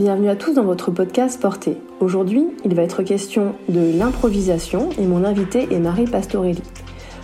[0.00, 1.76] Bienvenue à tous dans votre podcast Porté.
[2.00, 6.62] Aujourd'hui, il va être question de l'improvisation et mon invité est Marie Pastorelli.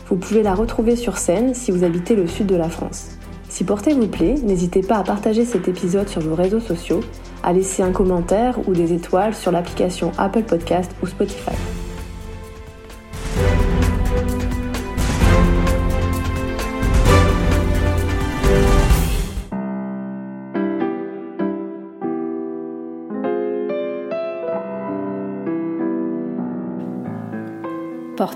[0.09, 3.17] Vous pouvez la retrouver sur scène si vous habitez le sud de la France.
[3.49, 7.01] Si Porté vous plaît, n'hésitez pas à partager cet épisode sur vos réseaux sociaux,
[7.43, 11.57] à laisser un commentaire ou des étoiles sur l'application Apple Podcast ou Spotify.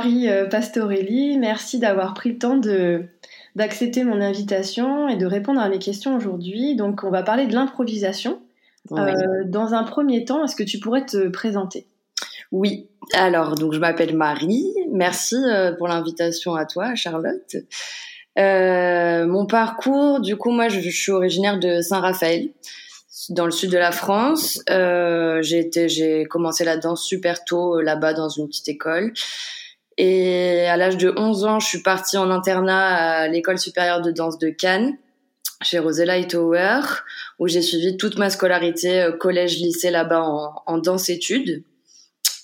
[0.00, 3.04] Marie euh, Pastorelli, merci d'avoir pris le temps de,
[3.54, 6.74] d'accepter mon invitation et de répondre à mes questions aujourd'hui.
[6.74, 8.40] Donc on va parler de l'improvisation.
[8.92, 9.12] Euh,
[9.44, 11.86] dans un premier temps, est-ce que tu pourrais te présenter?
[12.50, 17.56] Oui, alors donc je m'appelle Marie, merci euh, pour l'invitation à toi Charlotte.
[18.38, 22.48] mon parcours, du coup moi je, je suis originaire de Saint-Raphaël
[23.28, 24.62] dans le sud de la France.
[24.66, 29.12] J'ai commencé la danse super tôt là-bas dans une petite école.
[29.96, 34.10] Et à l'âge de 11 ans, je suis partie en internat à l'école supérieure de
[34.10, 34.96] danse de Cannes,
[35.62, 36.80] chez Rosella Hightower,
[37.38, 40.22] où j'ai suivi toute ma scolarité euh, collège-lycée là-bas
[40.66, 41.64] en, danse-études.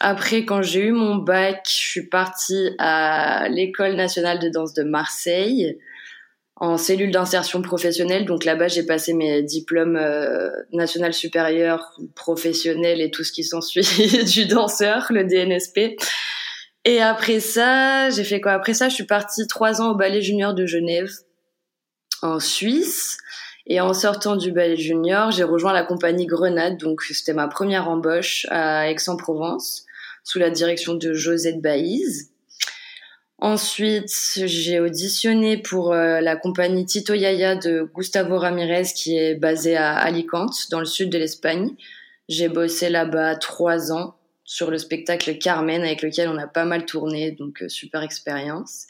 [0.00, 4.83] Après, quand j'ai eu mon bac, je suis partie à l'école nationale de danse de
[4.83, 5.79] Marseille,
[6.56, 8.24] en cellule d'insertion professionnelle.
[8.24, 13.86] Donc là-bas, j'ai passé mes diplômes euh, national supérieur, professionnel et tout ce qui s'ensuit
[14.24, 15.96] du danseur, le DNSP.
[16.89, 18.52] Et après ça, j'ai fait quoi?
[18.52, 21.11] Après ça, je suis partie trois ans au ballet junior de Genève,
[22.23, 23.19] en Suisse.
[23.67, 26.79] Et en sortant du ballet junior, j'ai rejoint la compagnie Grenade.
[26.79, 29.85] Donc c'était ma première embauche à Aix-en-Provence,
[30.23, 32.30] sous la direction de Josette Baïse.
[33.39, 39.77] Ensuite, j'ai auditionné pour euh, la compagnie Tito Yaya de Gustavo Ramirez qui est basée
[39.77, 41.73] à Alicante, dans le sud de l'Espagne.
[42.29, 44.16] J'ai bossé là-bas trois ans
[44.46, 48.86] sur le spectacle Carmen avec lequel on a pas mal tourné, donc euh, super expérience.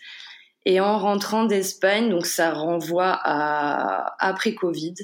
[0.67, 4.95] Et en rentrant d'Espagne, donc ça renvoie à après Covid.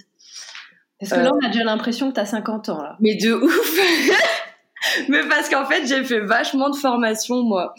[1.00, 2.82] Parce que là, on a déjà l'impression que tu as 50 ans.
[2.82, 2.96] Là.
[3.00, 3.80] Mais de ouf
[5.08, 7.74] Mais parce qu'en fait, j'ai fait vachement de formation, moi.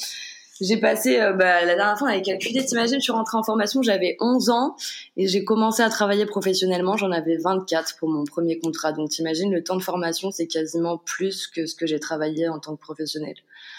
[0.64, 3.44] J'ai passé, euh, bah, la dernière fois, on avait calculé, t'imagines, je suis rentrée en
[3.44, 4.78] formation, j'avais 11 ans
[5.18, 8.94] et j'ai commencé à travailler professionnellement, j'en avais 24 pour mon premier contrat.
[8.94, 12.60] Donc t'imagines, le temps de formation, c'est quasiment plus que ce que j'ai travaillé en
[12.60, 13.36] tant que professionnel.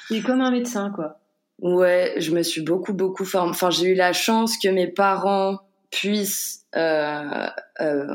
[0.09, 1.21] C'est comme un médecin, quoi.
[1.63, 3.51] Ouais, je me suis beaucoup, beaucoup formée.
[3.51, 7.47] Enfin, j'ai eu la chance que mes parents puissent euh,
[7.81, 8.15] euh,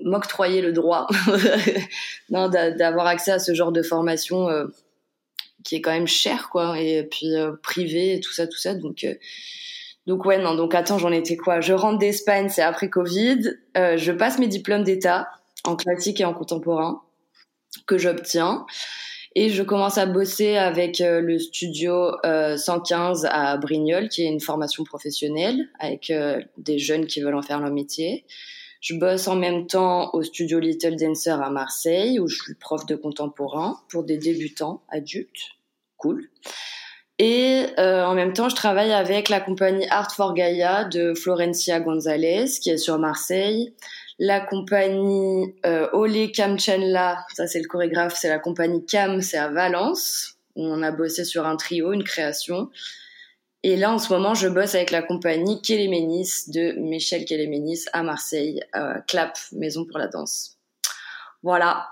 [0.00, 1.06] m'octroyer le droit
[2.28, 4.48] d'avoir accès à ce genre de formation
[5.64, 8.74] qui est quand même cher quoi et puis euh, privé et tout ça tout ça.
[8.74, 9.14] Donc euh,
[10.06, 11.60] donc ouais non donc attends j'en étais quoi?
[11.60, 13.56] Je rentre d'Espagne c'est après Covid.
[13.76, 15.28] Euh, je passe mes diplômes d'état
[15.64, 17.02] en classique et en contemporain
[17.86, 18.66] que j'obtiens.
[19.36, 24.84] Et je commence à bosser avec le studio 115 à Brignoles qui est une formation
[24.84, 26.12] professionnelle avec
[26.56, 28.24] des jeunes qui veulent en faire leur métier
[28.84, 32.84] je bosse en même temps au studio Little Dancer à Marseille, où je suis prof
[32.84, 35.52] de contemporain pour des débutants adultes.
[35.96, 36.28] Cool.
[37.18, 41.80] Et euh, en même temps, je travaille avec la compagnie Art for Gaia de Florencia
[41.80, 43.74] Gonzalez, qui est sur Marseille.
[44.18, 49.48] La compagnie euh, Ole Kamchenla, ça c'est le chorégraphe, c'est la compagnie Cam, c'est à
[49.48, 52.68] Valence, où on a bossé sur un trio, une création.
[53.66, 58.02] Et là, en ce moment, je bosse avec la compagnie Kéléménis de Michel Kéléménis à
[58.02, 60.58] Marseille, euh, Clap, Maison pour la danse.
[61.42, 61.88] Voilà.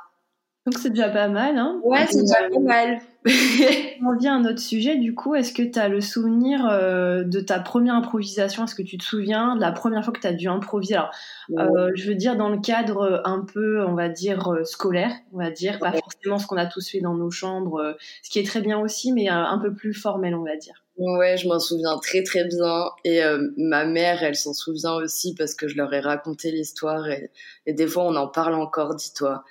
[0.66, 3.00] Donc c'est déjà pas mal, hein Ouais, c'est déjà pas mal.
[4.04, 7.24] On vient à un autre sujet, du coup, est-ce que tu as le souvenir euh,
[7.24, 8.64] de ta première improvisation?
[8.64, 10.96] Est-ce que tu te souviens de la première fois que tu as dû improviser?
[10.96, 11.14] Alors,
[11.56, 15.50] euh, je veux dire dans le cadre un peu, on va dire, scolaire, on va
[15.50, 18.60] dire, pas forcément ce qu'on a tous fait dans nos chambres, ce qui est très
[18.60, 20.84] bien aussi, mais un peu plus formel, on va dire.
[21.02, 22.84] Ouais, je m'en souviens très très bien.
[23.04, 27.08] Et euh, ma mère, elle s'en souvient aussi parce que je leur ai raconté l'histoire
[27.08, 27.30] et,
[27.66, 29.42] et, des fois on en parle encore, dis-toi.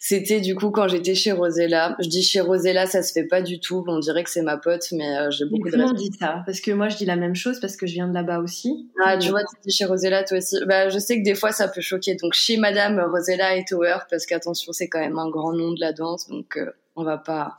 [0.00, 1.96] C'était du coup quand j'étais chez Rosella.
[2.00, 3.84] Je dis chez Rosella, ça se fait pas du tout.
[3.86, 5.96] On dirait que c'est ma pote, mais euh, j'ai beaucoup de respect.
[5.96, 6.42] dit ça?
[6.44, 8.88] Parce que moi je dis la même chose parce que je viens de là-bas aussi.
[9.04, 10.56] Ah, tu vois, tu étais chez Rosella toi aussi.
[10.66, 12.16] Bah, je sais que des fois ça peut choquer.
[12.16, 15.80] Donc chez Madame Rosella et Tower, parce qu'attention, c'est quand même un grand nom de
[15.80, 17.56] la danse, donc euh, on va pas.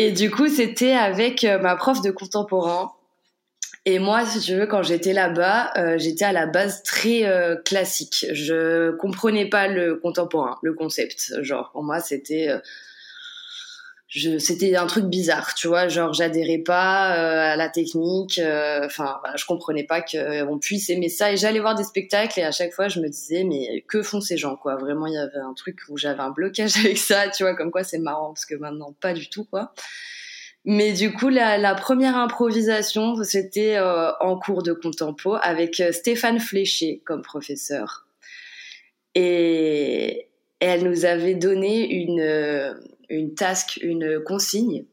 [0.00, 2.92] Et du coup, c'était avec euh, ma prof de contemporain.
[3.84, 7.56] Et moi, si tu veux, quand j'étais là-bas, euh, j'étais à la base très euh,
[7.56, 8.24] classique.
[8.30, 11.42] Je comprenais pas le contemporain, le concept.
[11.42, 12.48] Genre, pour moi, c'était
[14.08, 18.86] je c'était un truc bizarre tu vois genre j'adhérais pas euh, à la technique euh,
[18.86, 21.32] enfin je comprenais pas qu'on puisse aimer ça.
[21.32, 24.22] Et j'allais voir des spectacles et à chaque fois je me disais mais que font
[24.22, 24.76] ces gens quoi?
[24.76, 27.70] Vraiment il y avait un truc où j'avais un blocage avec ça tu vois comme
[27.70, 29.74] quoi c'est marrant parce que maintenant pas du tout quoi.
[30.64, 36.40] Mais du coup la, la première improvisation c'était euh, en cours de contempo avec Stéphane
[36.40, 38.06] Fléché comme professeur.
[39.14, 40.28] Et
[40.60, 42.74] elle nous avait donné une
[43.08, 44.84] une task, une consigne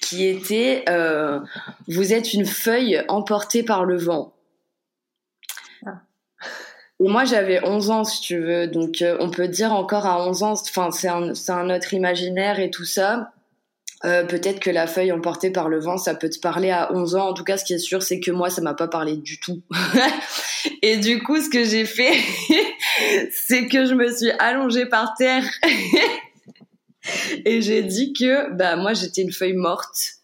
[0.00, 1.40] qui était euh,
[1.88, 4.34] vous êtes une feuille emportée par le vent.
[5.86, 6.00] Ah.
[7.00, 10.26] Et moi j'avais 11 ans si tu veux, donc euh, on peut dire encore à
[10.26, 13.32] 11 ans, enfin c'est un, un autre imaginaire et tout ça.
[14.04, 17.16] Euh, peut-être que la feuille emportée par le vent, ça peut te parler à 11
[17.16, 17.28] ans.
[17.28, 19.40] En tout cas, ce qui est sûr, c'est que moi, ça m'a pas parlé du
[19.40, 19.62] tout.
[20.82, 22.12] et du coup, ce que j'ai fait,
[23.30, 25.44] c'est que je me suis allongée par terre
[27.44, 30.16] et j'ai dit que bah moi j'étais une feuille morte.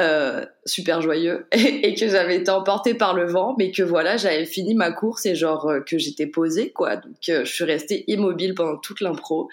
[0.00, 4.46] Euh, super joyeux et, que j'avais été emportée par le vent mais que voilà j'avais
[4.46, 6.96] fini ma course et genre euh, que j'étais posée quoi.
[6.96, 9.50] Donc euh, je suis restée immobile pendant toute l'impro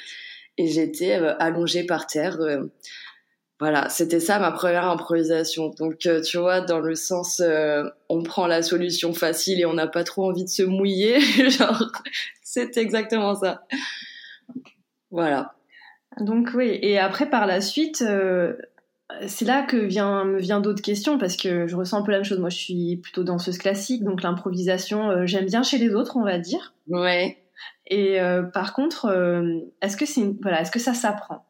[0.58, 2.38] et j'étais allongée par terre
[3.60, 3.90] voilà.
[3.90, 5.70] C'était ça ma première improvisation.
[5.80, 7.42] Donc tu vois dans le sens
[8.08, 11.20] on prend la solution facile et on n'a pas trop envie de se mouiller
[11.50, 11.92] genre
[12.42, 13.64] c'est exactement ça.
[15.12, 15.57] Voilà
[16.20, 18.54] donc oui, et après par la suite, euh,
[19.28, 22.18] c'est là que vient, me vient d'autres questions parce que je ressens un peu la
[22.18, 22.40] même chose.
[22.40, 26.24] Moi, je suis plutôt danseuse classique, donc l'improvisation, euh, j'aime bien chez les autres, on
[26.24, 26.74] va dire.
[26.88, 27.38] Ouais.
[27.88, 29.08] Et euh, par contre,
[29.82, 31.46] est-ce que c'est voilà, est-ce que ça s'apprend?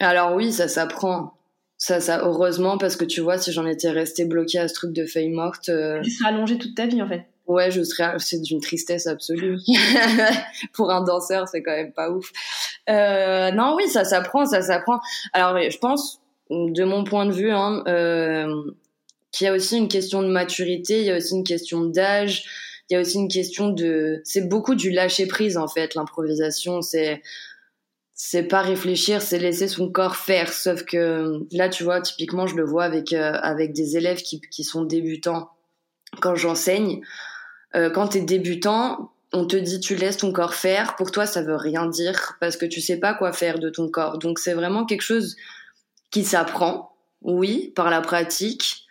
[0.00, 1.34] Alors oui, ça s'apprend.
[1.78, 4.92] Ça, ça, heureusement, parce que tu vois, si j'en étais restée bloquée à ce truc
[4.92, 5.70] de feuille morte.
[6.04, 7.26] Tu serais allongée toute ta vie, en fait.
[7.46, 9.58] Ouais, je serais, c'est d'une tristesse absolue.
[10.72, 12.30] Pour un danseur, c'est quand même pas ouf.
[12.88, 15.00] Euh, non, oui, ça s'apprend, ça s'apprend.
[15.32, 16.20] Alors, je pense,
[16.50, 18.62] de mon point de vue, hein, euh,
[19.30, 22.44] qu'il y a aussi une question de maturité, il y a aussi une question d'âge,
[22.90, 26.82] il y a aussi une question de, c'est beaucoup du lâcher prise en fait, l'improvisation.
[26.82, 27.22] C'est,
[28.12, 30.52] c'est pas réfléchir, c'est laisser son corps faire.
[30.52, 34.40] Sauf que là, tu vois, typiquement, je le vois avec euh, avec des élèves qui
[34.40, 35.50] qui sont débutants.
[36.20, 37.00] Quand j'enseigne,
[37.74, 40.96] euh, quand tu es débutant, on te dit tu laisses ton corps faire.
[40.96, 43.88] Pour toi, ça veut rien dire parce que tu sais pas quoi faire de ton
[43.88, 44.18] corps.
[44.18, 45.36] Donc c'est vraiment quelque chose
[46.10, 48.86] qui s'apprend, oui, par la pratique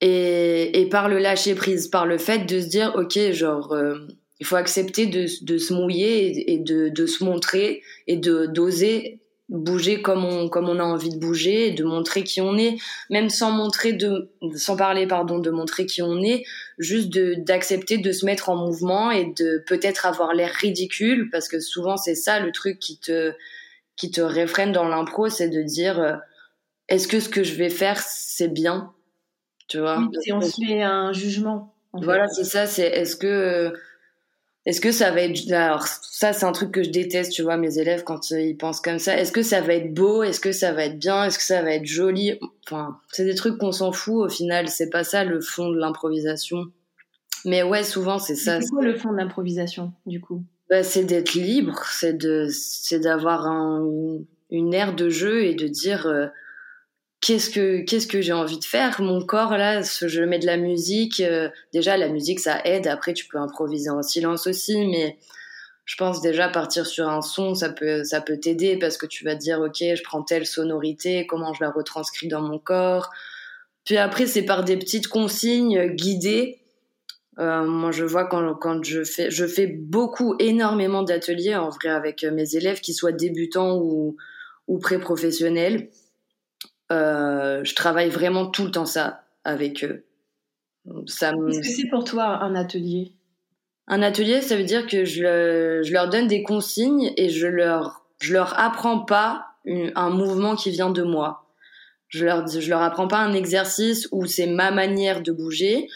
[0.00, 4.06] et, et, par le lâcher prise, par le fait de se dire ok, genre euh,
[4.40, 9.20] il faut accepter de, de se mouiller et, de, de, se montrer et de d'oser
[9.48, 12.76] bouger comme on comme on a envie de bouger, de montrer qui on est,
[13.10, 16.44] même sans montrer de sans parler pardon de montrer qui on est,
[16.78, 21.60] juste d'accepter de se mettre en mouvement et de peut-être avoir l'air ridicule parce que
[21.60, 23.32] souvent c'est ça le truc qui te
[23.96, 26.14] qui te réfrène dans l'impro, c'est de dire euh,
[26.88, 28.92] est-ce que ce que je vais faire c'est bien,
[29.68, 29.98] tu vois?
[29.98, 31.74] Oui, on se met un jugement.
[31.92, 33.72] Voilà, c'est ça, c'est est-ce que
[34.66, 37.58] est-ce que ça va être alors ça c'est un truc que je déteste tu vois
[37.58, 39.18] mes élèves quand ils pensent comme ça.
[39.18, 40.22] Est-ce que ça va être beau?
[40.22, 41.24] Est-ce que ça va être bien?
[41.24, 42.38] Est-ce que ça va être joli?
[42.66, 44.68] Enfin c'est des trucs qu'on s'en fout au final.
[44.68, 46.64] C'est pas ça le fond de l'improvisation.
[47.44, 48.60] Mais ouais souvent c'est ça.
[48.62, 50.42] C'est quoi le fond de l'improvisation du coup?
[50.70, 51.82] Bah, c'est d'être libre.
[51.90, 53.86] C'est de c'est d'avoir un,
[54.50, 56.28] une ère de jeu et de dire euh,
[57.24, 59.00] qu'est-ce que qu'est-ce que j'ai envie de faire?
[59.00, 62.86] Mon corps là je mets de la musique euh, déjà la musique ça aide.
[62.86, 65.16] Après tu peux improviser en silence aussi mais
[65.86, 69.24] je pense déjà partir sur un son ça peut ça peut t'aider parce que tu
[69.24, 73.10] vas te dire ok je prends telle sonorité comment je la retranscris dans mon corps.
[73.86, 76.60] Puis après c'est par des petites consignes guidées.
[77.38, 81.88] Euh, moi je vois quand quand je fais je fais beaucoup énormément d'ateliers en vrai
[81.88, 84.16] avec mes élèves qui soient débutants ou
[84.66, 85.88] ou pré-professionnels
[86.94, 90.04] euh, je travaille vraiment tout le temps ça avec eux.
[91.06, 93.12] Ça Qu'est-ce que c'est pour toi un atelier?
[93.86, 98.06] Un atelier, ça veut dire que je, je, leur donne des consignes et je leur,
[98.20, 101.46] je leur apprends pas un mouvement qui vient de moi.
[102.08, 105.88] Je leur je leur apprends pas un exercice où c'est ma manière de bouger,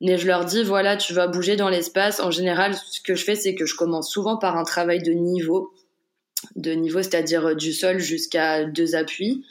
[0.00, 2.20] mais je leur dis voilà, tu vas bouger dans l'espace.
[2.20, 5.12] En général, ce que je fais, c'est que je commence souvent par un travail de
[5.12, 5.72] niveau,
[6.56, 9.44] de niveau, c'est-à-dire du sol jusqu'à deux appuis.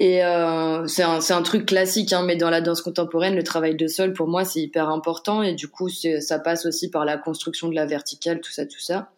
[0.00, 3.76] Et euh, c'est un, un, truc classique, hein, mais dans la danse contemporaine, le travail
[3.76, 5.42] de sol, pour moi, c'est hyper important.
[5.42, 8.80] Et du coup, ça passe aussi par la construction de la verticale, tout ça, tout
[8.80, 9.10] ça.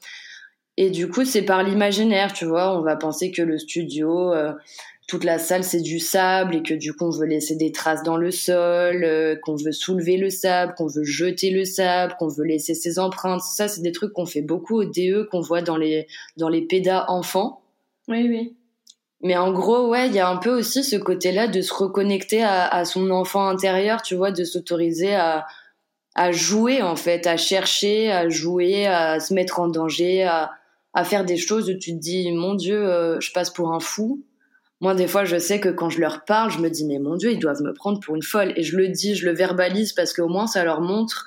[0.76, 2.76] Et du coup, c'est par l'imaginaire, tu vois.
[2.76, 4.52] On va penser que le studio, euh,
[5.06, 8.02] toute la salle, c'est du sable et que du coup, on veut laisser des traces
[8.02, 12.26] dans le sol, euh, qu'on veut soulever le sable, qu'on veut jeter le sable, qu'on
[12.26, 13.42] veut laisser ses empreintes.
[13.42, 16.08] Ça, c'est des trucs qu'on fait beaucoup au DE, qu'on voit dans les,
[16.38, 17.62] dans les pédas enfants.
[18.08, 18.56] Oui, oui.
[19.22, 22.42] Mais en gros, ouais, il y a un peu aussi ce côté-là de se reconnecter
[22.42, 25.46] à, à, son enfant intérieur, tu vois, de s'autoriser à,
[26.14, 30.50] à jouer, en fait, à chercher, à jouer, à se mettre en danger, à,
[30.92, 33.80] à faire des choses où tu te dis, mon Dieu, euh, je passe pour un
[33.80, 34.24] fou.
[34.80, 37.14] Moi, des fois, je sais que quand je leur parle, je me dis, mais mon
[37.14, 38.52] Dieu, ils doivent me prendre pour une folle.
[38.56, 41.26] Et je le dis, je le verbalise parce qu'au moins, ça leur montre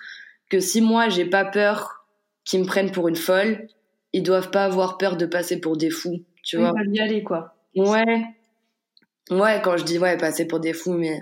[0.49, 2.05] que si moi, j'ai pas peur
[2.43, 3.67] qu'ils me prennent pour une folle,
[4.11, 6.73] ils doivent pas avoir peur de passer pour des fous, tu vois.
[6.85, 7.54] Ils y aller, quoi.
[7.75, 8.25] Ouais.
[9.31, 11.19] Ouais, quand je dis ouais, passer pour des fous, mais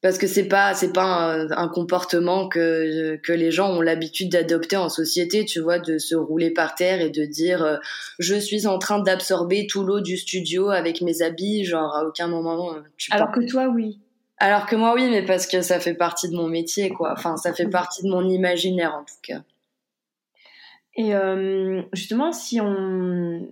[0.00, 4.76] parce que c'est pas c'est pas un, comportement que que les gens ont l'habitude d'adopter
[4.76, 7.76] en société, tu vois, de se rouler par terre et de dire euh,
[8.18, 12.28] je suis en train d'absorber tout l'eau du studio avec mes habits, genre à aucun
[12.28, 12.74] moment.
[12.74, 14.00] Euh, tu Alors que toi, oui.
[14.38, 17.12] Alors que moi, oui, mais parce que ça fait partie de mon métier, quoi.
[17.12, 19.42] Enfin, ça fait partie de mon imaginaire, en tout cas.
[20.96, 23.48] Et euh, justement, si on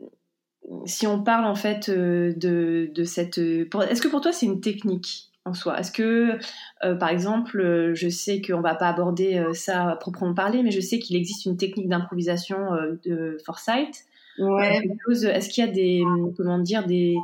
[0.86, 3.38] si on parle en fait euh, de, de cette...
[3.38, 5.78] Est-ce que pour toi c'est une technique en soi?
[5.80, 6.38] Est-ce que,
[6.84, 10.70] euh, par exemple, je sais qu'on va pas aborder euh, ça à proprement parler, mais
[10.70, 12.58] je sais qu'il existe une technique d'improvisation
[13.04, 14.04] de Foresight?
[14.38, 14.82] Ouais.
[15.10, 16.02] Est-ce qu'il y a des,
[16.36, 17.16] comment dire, des,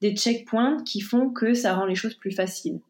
[0.00, 2.80] des checkpoints qui font que ça rend les choses plus faciles?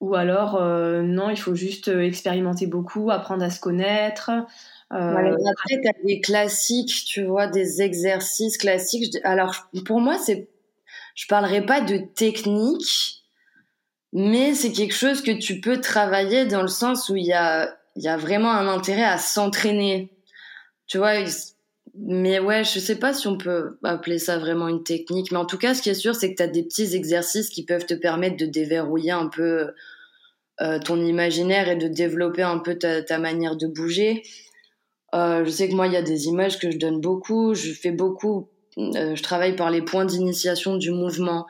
[0.00, 0.60] Ou alors,
[1.02, 4.30] non, il faut juste expérimenter beaucoup, apprendre à se connaître,
[4.94, 9.16] euh, après, tu as des classiques, tu vois, des exercices classiques.
[9.24, 10.48] Alors, pour moi, c'est,
[11.14, 13.24] je parlerai pas de technique,
[14.12, 17.76] mais c'est quelque chose que tu peux travailler dans le sens où il y a,
[17.96, 20.10] il y a vraiment un intérêt à s'entraîner.
[20.86, 21.14] Tu vois,
[21.96, 25.46] mais ouais, je sais pas si on peut appeler ça vraiment une technique, mais en
[25.46, 27.86] tout cas, ce qui est sûr, c'est que tu as des petits exercices qui peuvent
[27.86, 29.72] te permettre de déverrouiller un peu
[30.60, 34.22] euh, ton imaginaire et de développer un peu ta, ta manière de bouger.
[35.14, 37.54] Euh, je sais que moi, il y a des images que je donne beaucoup.
[37.54, 38.48] Je fais beaucoup.
[38.78, 41.46] Euh, je travaille par les points d'initiation du mouvement.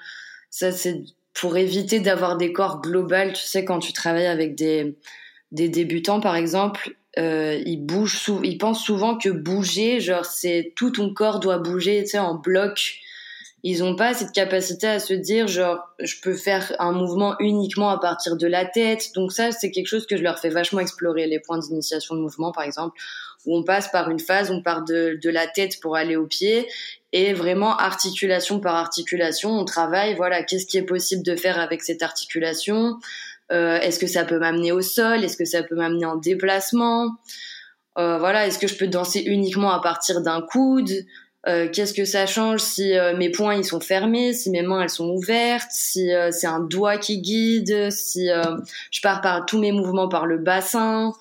[0.50, 1.02] Ça, c'est
[1.32, 3.30] pour éviter d'avoir des corps globaux.
[3.34, 4.96] Tu sais, quand tu travailles avec des,
[5.50, 11.14] débutants, par exemple, euh, ils bougent, ils pensent souvent que bouger, genre, c'est tout ton
[11.14, 13.00] corps doit bouger, tu sais, en bloc
[13.66, 17.88] ils ont pas cette capacité à se dire genre je peux faire un mouvement uniquement
[17.88, 19.12] à partir de la tête.
[19.14, 22.20] Donc ça c'est quelque chose que je leur fais vachement explorer les points d'initiation de
[22.20, 22.94] mouvement par exemple
[23.46, 26.26] où on passe par une phase, on part de, de la tête pour aller au
[26.26, 26.66] pied
[27.12, 31.82] et vraiment articulation par articulation, on travaille voilà qu'est-ce qui est possible de faire avec
[31.82, 32.98] cette articulation?
[33.52, 35.22] Euh, est-ce que ça peut m'amener au sol?
[35.22, 37.10] Est-ce que ça peut m'amener en déplacement?
[37.98, 40.90] Euh, Voilà, est-ce que je peux danser uniquement à partir d'un coude?
[41.46, 44.80] Euh, qu'est-ce que ça change si euh, mes poings ils sont fermés, si mes mains
[44.82, 48.28] elles sont ouvertes, si euh, c'est un doigt qui guide, si
[48.90, 51.12] je pars par tous mes mouvements par le bassin?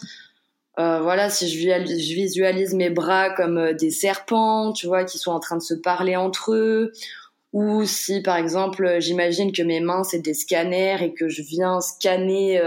[0.77, 5.57] Voilà, si je visualise, mes bras comme des serpents, tu vois, qui sont en train
[5.57, 6.91] de se parler entre eux,
[7.51, 11.81] ou si par exemple j'imagine que mes mains c'est des scanners et que je viens
[11.81, 12.61] scanner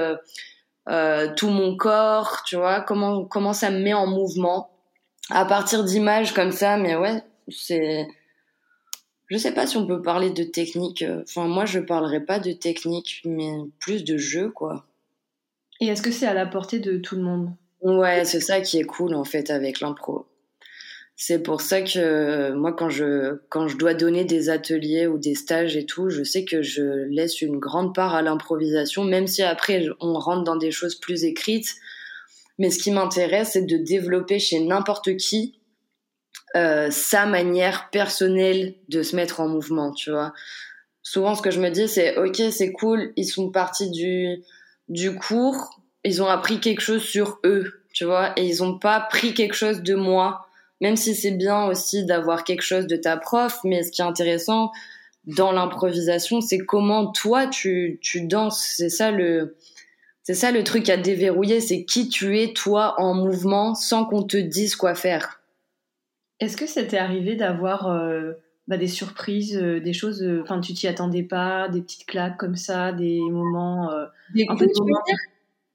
[1.37, 4.71] tout mon corps, tu vois, comment comment ça me met en mouvement
[5.31, 8.07] à partir d'images comme ça, mais ouais, c'est
[9.29, 11.05] je sais pas si on peut parler de technique.
[11.23, 14.87] Enfin, moi, je parlerai pas de technique, mais plus de jeu, quoi.
[15.81, 17.51] Et est-ce que c'est à la portée de tout le monde?
[17.83, 20.27] Ouais, c'est ça qui est cool en fait avec l'impro.
[21.19, 25.35] C'est pour ça que moi, quand je quand je dois donner des ateliers ou des
[25.35, 29.43] stages et tout, je sais que je laisse une grande part à l'improvisation, même si
[29.43, 31.75] après on rentre dans des choses plus écrites.
[32.59, 35.59] Mais ce qui m'intéresse, c'est de développer chez n'importe qui
[36.55, 40.33] euh, sa manière personnelle de se mettre en mouvement, tu vois.
[41.03, 44.43] Souvent, ce que je me dis, c'est ok, c'est cool, ils sont partis du
[44.89, 49.01] du cours, ils ont appris quelque chose sur eux, tu vois, et ils ont pas
[49.01, 50.47] pris quelque chose de moi.
[50.81, 54.05] Même si c'est bien aussi d'avoir quelque chose de ta prof, mais ce qui est
[54.05, 54.71] intéressant
[55.25, 58.75] dans l'improvisation, c'est comment toi tu tu danses.
[58.77, 59.57] C'est ça le
[60.23, 64.23] c'est ça le truc à déverrouiller, c'est qui tu es toi en mouvement sans qu'on
[64.23, 65.41] te dise quoi faire.
[66.39, 68.33] Est-ce que c'était arrivé d'avoir euh,
[68.69, 72.93] bah, des surprises, des choses, enfin tu t'y attendais pas, des petites claques comme ça,
[72.93, 73.91] des moments,
[74.35, 74.67] des un peu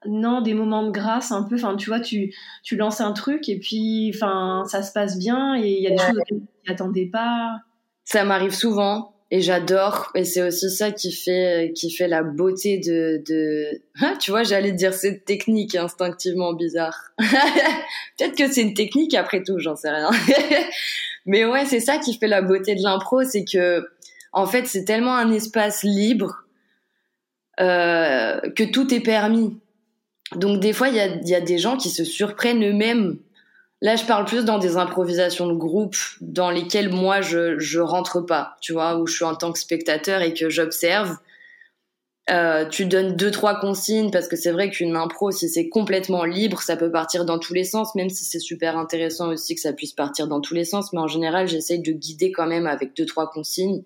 [0.06, 1.56] non, des moments de grâce un peu.
[1.56, 5.54] Enfin, tu vois, tu, tu lances un truc et puis, enfin, ça se passe bien
[5.56, 7.60] et il y a des choses auxquelles tu n'attendais pas.
[8.04, 10.10] Ça m'arrive souvent et j'adore.
[10.14, 13.82] Et c'est aussi ça qui fait, qui fait la beauté de, de...
[14.00, 16.98] Ah, tu vois, j'allais dire cette technique instinctivement bizarre.
[17.18, 20.10] Peut-être que c'est une technique après tout, j'en sais rien.
[21.26, 23.82] Mais ouais, c'est ça qui fait la beauté de l'impro, c'est que,
[24.34, 26.44] en fait, c'est tellement un espace libre
[27.58, 29.58] euh, que tout est permis.
[30.36, 33.18] Donc des fois, il y a, y a, des gens qui se surprennent eux-mêmes.
[33.80, 38.20] Là, je parle plus dans des improvisations de groupe dans lesquelles moi, je, je rentre
[38.20, 41.16] pas, tu vois, où je suis en tant que spectateur et que j'observe.
[42.30, 46.24] Euh, tu donnes deux trois consignes parce que c'est vrai qu'une impro si c'est complètement
[46.24, 49.60] libre ça peut partir dans tous les sens même si c'est super intéressant aussi que
[49.60, 52.68] ça puisse partir dans tous les sens mais en général j'essaye de guider quand même
[52.68, 53.82] avec deux trois consignes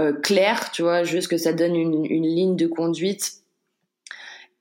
[0.00, 3.41] euh, claires tu vois juste que ça donne une, une ligne de conduite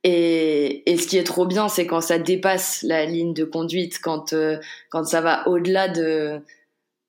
[0.04, 4.00] et, et, ce qui est trop bien, c'est quand ça dépasse la ligne de conduite,
[4.02, 4.58] quand, euh,
[4.90, 6.42] quand ça va au-delà de,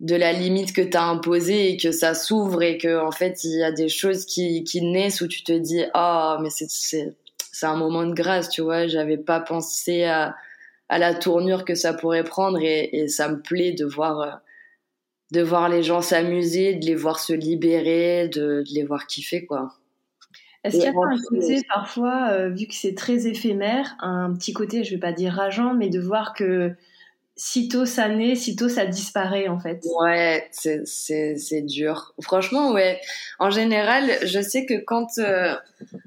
[0.01, 3.45] de la limite que tu as imposée et que ça s'ouvre et que en fait
[3.45, 6.51] il y a des choses qui, qui naissent où tu te dis ah oh, mais
[6.51, 8.87] c'est un moment de grâce tu vois.
[8.89, 10.37] J'avais pas pensé à,
[10.89, 14.31] à la tournure que ça pourrait prendre et, et ça me plaît de voir euh,
[15.31, 19.47] de voir les gens s'amuser de les voir se libérer de, de les voir kiffer
[19.47, 19.73] quoi
[20.65, 24.33] est-ce qu'il y a pas un côté parfois, euh, vu que c'est très éphémère, un
[24.35, 26.73] petit côté, je vais pas dire rageant, mais de voir que
[27.35, 29.83] sitôt ça naît, sitôt ça disparaît en fait?
[30.01, 32.15] Ouais, c'est c'est c'est dur.
[32.21, 33.01] Franchement, ouais.
[33.39, 35.55] En général, je sais que quand euh,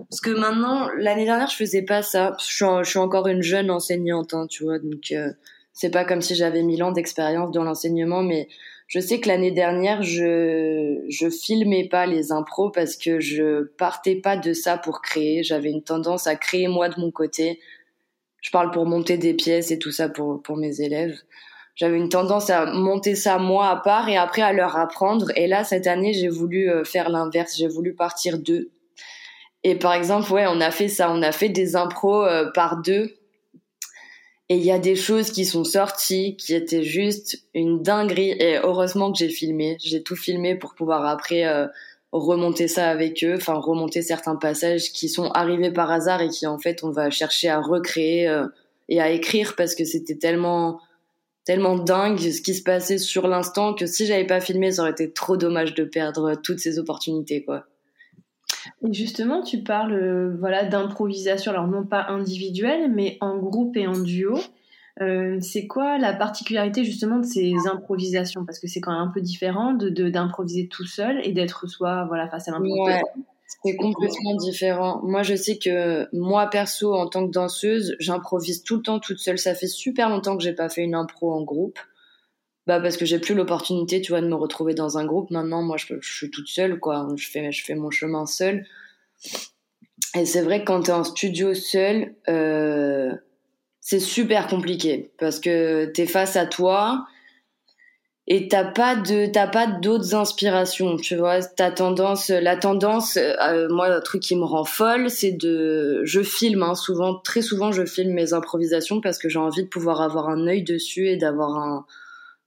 [0.10, 2.36] parce que maintenant l'année dernière je faisais pas ça.
[2.40, 5.32] Je suis, je suis encore une jeune enseignante, hein, tu vois, donc euh,
[5.74, 8.48] c'est pas comme si j'avais mille ans d'expérience dans l'enseignement, mais
[8.88, 14.16] je sais que l'année dernière, je je filmais pas les impros parce que je partais
[14.16, 15.44] pas de ça pour créer.
[15.44, 17.60] J'avais une tendance à créer moi de mon côté.
[18.42, 21.18] Je parle pour monter des pièces et tout ça pour pour mes élèves.
[21.76, 25.32] J'avais une tendance à monter ça moi à part et après à leur apprendre.
[25.36, 27.58] Et là, cette année, j'ai voulu euh, faire l'inverse.
[27.58, 28.72] J'ai voulu partir d'eux.
[29.64, 31.12] Et par exemple, ouais, on a fait ça.
[31.12, 33.18] On a fait des impros euh, par deux
[34.48, 38.32] et il y a des choses qui sont sorties qui étaient juste une dinguerie.
[38.40, 39.78] Et heureusement que j'ai filmé.
[39.84, 41.66] J'ai tout filmé pour pouvoir après euh,
[42.12, 43.36] remonter ça avec eux.
[43.36, 47.10] Enfin, remonter certains passages qui sont arrivés par hasard et qui en fait on va
[47.10, 48.46] chercher à recréer euh,
[48.88, 50.80] et à écrire parce que c'était tellement
[51.44, 54.92] tellement dingue ce qui se passait sur l'instant que si j'avais pas filmé, ça aurait
[54.92, 57.66] été trop dommage de perdre toutes ces opportunités, quoi.
[58.88, 63.88] Et justement, tu parles euh, voilà, d'improvisation, alors non pas individuelle, mais en groupe et
[63.88, 64.38] en duo.
[65.02, 68.46] Euh, c'est quoi la particularité justement de ces improvisations?
[68.46, 72.06] Parce que c'est quand même un peu différent de, d'improviser tout seul et d'être soit
[72.06, 72.86] voilà, face à l'impro.
[72.86, 73.02] Ouais,
[73.64, 75.02] c'est complètement différent.
[75.04, 79.20] Moi, je sais que moi, perso, en tant que danseuse, j'improvise tout le temps toute
[79.20, 79.38] seule.
[79.38, 81.80] Ça fait super longtemps que j'ai pas fait une impro en groupe
[82.68, 85.30] bah parce que j'ai plus l'opportunité tu vois de me retrouver dans un groupe.
[85.32, 87.08] Maintenant moi je, suis toute seule quoi.
[87.16, 88.66] Je fais mon chemin seule.
[90.16, 93.14] Et c'est vrai que quand tu es en studio seul euh,
[93.82, 95.12] c'est super compliqué.
[95.20, 97.06] Parce que tu es face à toi
[98.28, 101.44] et t'as pas de t'as pas d'autres inspirations tu vois.
[101.44, 106.24] T'as tendance la tendance euh, moi un truc qui me rend folle c'est de je
[106.24, 110.02] filme hein, souvent très souvent je filme mes improvisations parce que j'ai envie de pouvoir
[110.02, 111.86] avoir un œil dessus et d'avoir un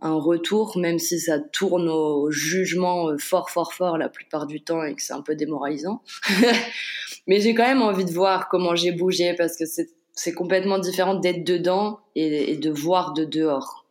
[0.01, 4.63] un retour, même si ça tourne au jugement euh, fort, fort, fort la plupart du
[4.63, 6.03] temps et que c'est un peu démoralisant.
[7.27, 11.15] Mais j'ai quand même envie de voir comment j'ai bougé parce que c'est complètement différent
[11.15, 13.87] d'être dedans et, de voir de dehors.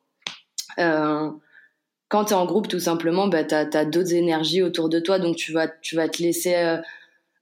[0.80, 1.30] Euh,
[2.08, 5.20] quand tu es en groupe, tout simplement, bah, tu as, d'autres énergies autour de toi,
[5.20, 6.78] donc tu vas, te laisser euh,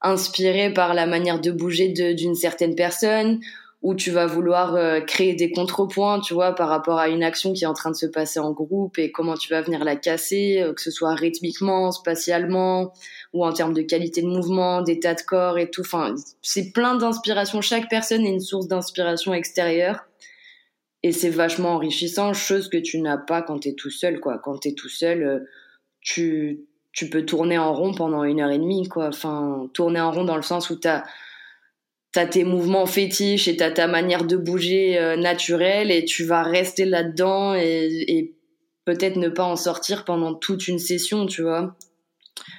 [0.01, 3.39] inspirer par la manière de bouger d'une certaine personne
[3.85, 7.53] où tu vas vouloir euh, créer des contrepoints, tu vois, par rapport à une action
[7.53, 9.95] qui est en train de se passer en groupe et comment tu vas venir la
[9.95, 12.93] casser, euh, que ce soit rythmiquement, spatialement
[13.31, 15.81] ou en termes de qualité de mouvement, d'état de corps et tout.
[15.81, 17.61] Enfin, c'est plein d'inspiration.
[17.61, 20.07] Chaque personne est une source d'inspiration extérieure
[21.03, 24.39] et c'est vachement enrichissant, chose que tu n'as pas quand tu es tout seul, quoi.
[24.39, 25.39] Quand tu es tout seul, euh,
[26.01, 29.09] tu, tu peux tourner en rond pendant une heure et demie, quoi.
[29.09, 31.03] Enfin, tourner en rond dans le sens où tu as
[32.15, 36.43] t'as tes mouvements fétiches et t'as ta manière de bouger euh, naturelle et tu vas
[36.43, 38.31] rester là-dedans et,
[38.85, 41.75] peut-être ne pas en sortir pendant toute une session, tu vois.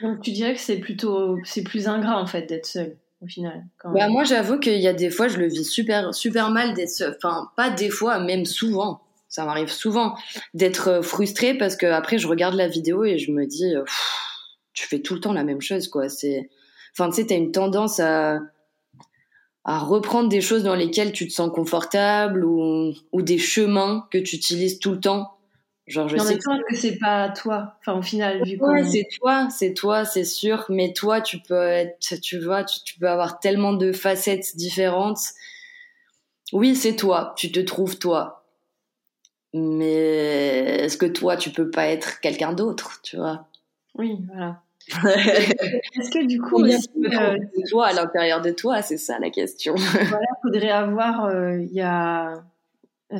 [0.03, 3.64] Donc tu dirais que c'est plutôt c'est plus ingrat en fait d'être seul au final.
[3.85, 6.90] bah moi j'avoue qu'il y a des fois je le vis super super mal d'être
[6.90, 7.16] seul.
[7.16, 9.01] Enfin pas des fois même souvent.
[9.29, 10.16] ça m'arrive souvent
[10.53, 13.73] d'être frustrée parce que après je regarde la vidéo et je me dis,
[14.75, 16.09] tu fais tout le temps la même chose, quoi.
[16.09, 16.51] C'est,
[16.92, 18.40] enfin, tu sais, t'as une tendance à
[19.69, 24.19] à reprendre des choses dans lesquelles tu te sens confortable ou, ou des chemins que
[24.19, 25.37] tu utilises tout le temps.
[25.89, 27.75] Genre, je sais que c'est pas toi?
[27.81, 30.65] Enfin, au final, vu ouais, c'est toi, c'est toi, c'est sûr.
[30.69, 35.19] Mais toi, tu peux être, tu vois, tu, peux avoir tellement de facettes différentes.
[36.53, 37.35] Oui, c'est toi.
[37.37, 38.45] Tu te trouves toi.
[39.53, 43.49] Mais est-ce que toi, tu peux pas être quelqu'un d'autre, tu vois?
[43.97, 44.63] Oui, voilà.
[45.05, 49.75] Est-ce que du coup, aussi, euh, toi à l'intérieur de toi, c'est ça la question.
[49.75, 51.25] voilà, faudrait avoir.
[51.25, 52.44] Euh, il y a,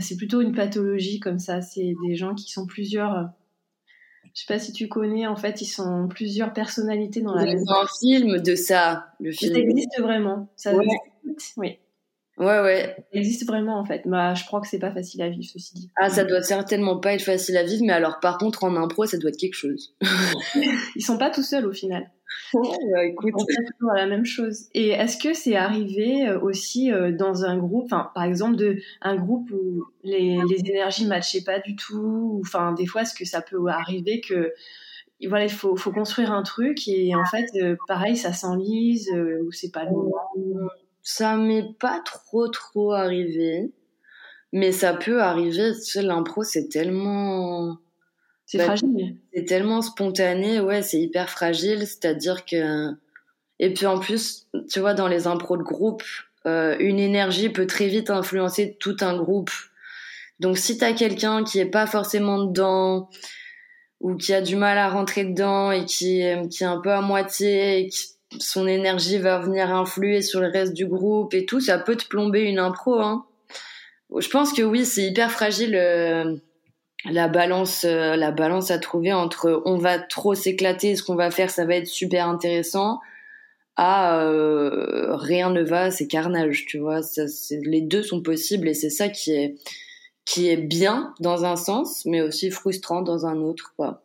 [0.01, 1.63] c'est plutôt une pathologie comme ça.
[1.63, 3.31] C'est des gens qui sont plusieurs.
[4.35, 5.27] Je sais pas si tu connais.
[5.27, 7.43] En fait, ils sont plusieurs personnalités dans la.
[7.43, 9.09] un film de ça.
[9.19, 9.55] Le film.
[9.55, 10.49] Ça existe vraiment.
[10.57, 10.73] Ça
[11.57, 11.79] Oui.
[12.39, 12.95] Ouais, ouais.
[13.13, 14.03] Ça existe vraiment en fait.
[14.05, 15.91] Bah, je crois que c'est pas facile à vivre, ceci dit.
[15.97, 19.07] Ah, ça doit certainement pas être facile à vivre, mais alors par contre, en impro,
[19.07, 19.95] ça doit être quelque chose.
[20.97, 22.11] Ils sont pas tout seuls au final.
[22.55, 23.33] Ouais, bah, écoute.
[23.35, 24.67] On fait toujours la même chose.
[24.75, 28.79] Et est-ce que c'est arrivé euh, aussi euh, dans un groupe, enfin, par exemple, de
[29.01, 33.25] un groupe où les, les énergies matchaient pas du tout, enfin, des fois, est-ce que
[33.25, 34.53] ça peut arriver que
[35.29, 39.51] voilà, il faut, faut construire un truc et en fait, euh, pareil, ça s'enlise ou
[39.51, 40.69] c'est pas le moment?
[41.09, 43.71] Ça m'est pas trop trop arrivé,
[44.53, 45.73] mais ça peut arriver.
[45.75, 47.79] Tu sais, l'impro c'est tellement
[48.45, 49.17] c'est bah, fragile.
[49.33, 51.87] C'est tellement spontané, ouais, c'est hyper fragile.
[51.87, 52.93] C'est-à-dire que
[53.61, 56.03] et puis en plus, tu vois, dans les impros de groupe,
[56.45, 59.53] euh, une énergie peut très vite influencer tout un groupe.
[60.41, 63.09] Donc si t'as quelqu'un qui est pas forcément dedans
[64.01, 67.01] ou qui a du mal à rentrer dedans et qui, qui est un peu à
[67.01, 71.61] moitié et qui son énergie va venir influer sur le reste du groupe et tout,
[71.61, 73.01] ça peut te plomber une impro.
[73.01, 73.27] Hein.
[74.17, 76.37] Je pense que oui, c'est hyper fragile euh,
[77.05, 81.31] la balance, euh, la balance à trouver entre on va trop s'éclater, ce qu'on va
[81.31, 83.01] faire, ça va être super intéressant,
[83.77, 87.03] à euh, rien ne va, c'est carnage, tu vois.
[87.03, 89.57] Ça, les deux sont possibles et c'est ça qui est
[90.25, 94.03] qui est bien dans un sens, mais aussi frustrant dans un autre, quoi.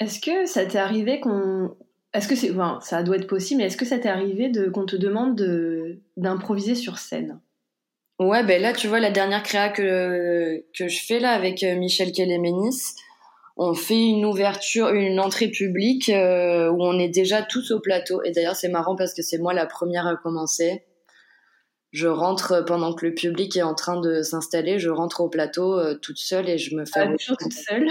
[0.00, 1.76] Est-ce que ça t'est arrivé qu'on
[2.16, 4.68] est-ce que c'est, enfin, ça doit être possible, mais est-ce que ça t'est arrivé de
[4.68, 7.40] qu'on te demande de, d'improviser sur scène?
[8.18, 11.76] Ouais, ben là, tu vois, la dernière créa que que je fais là avec euh,
[11.76, 12.94] Michel Kéléménis,
[13.58, 18.22] on fait une ouverture, une entrée publique euh, où on est déjà tous au plateau.
[18.22, 20.84] Et d'ailleurs, c'est marrant parce que c'est moi la première à commencer.
[21.92, 24.78] Je rentre pendant que le public est en train de s'installer.
[24.78, 27.00] Je rentre au plateau euh, toute seule et je me fais.
[27.00, 27.88] Ah, toujours toute seule?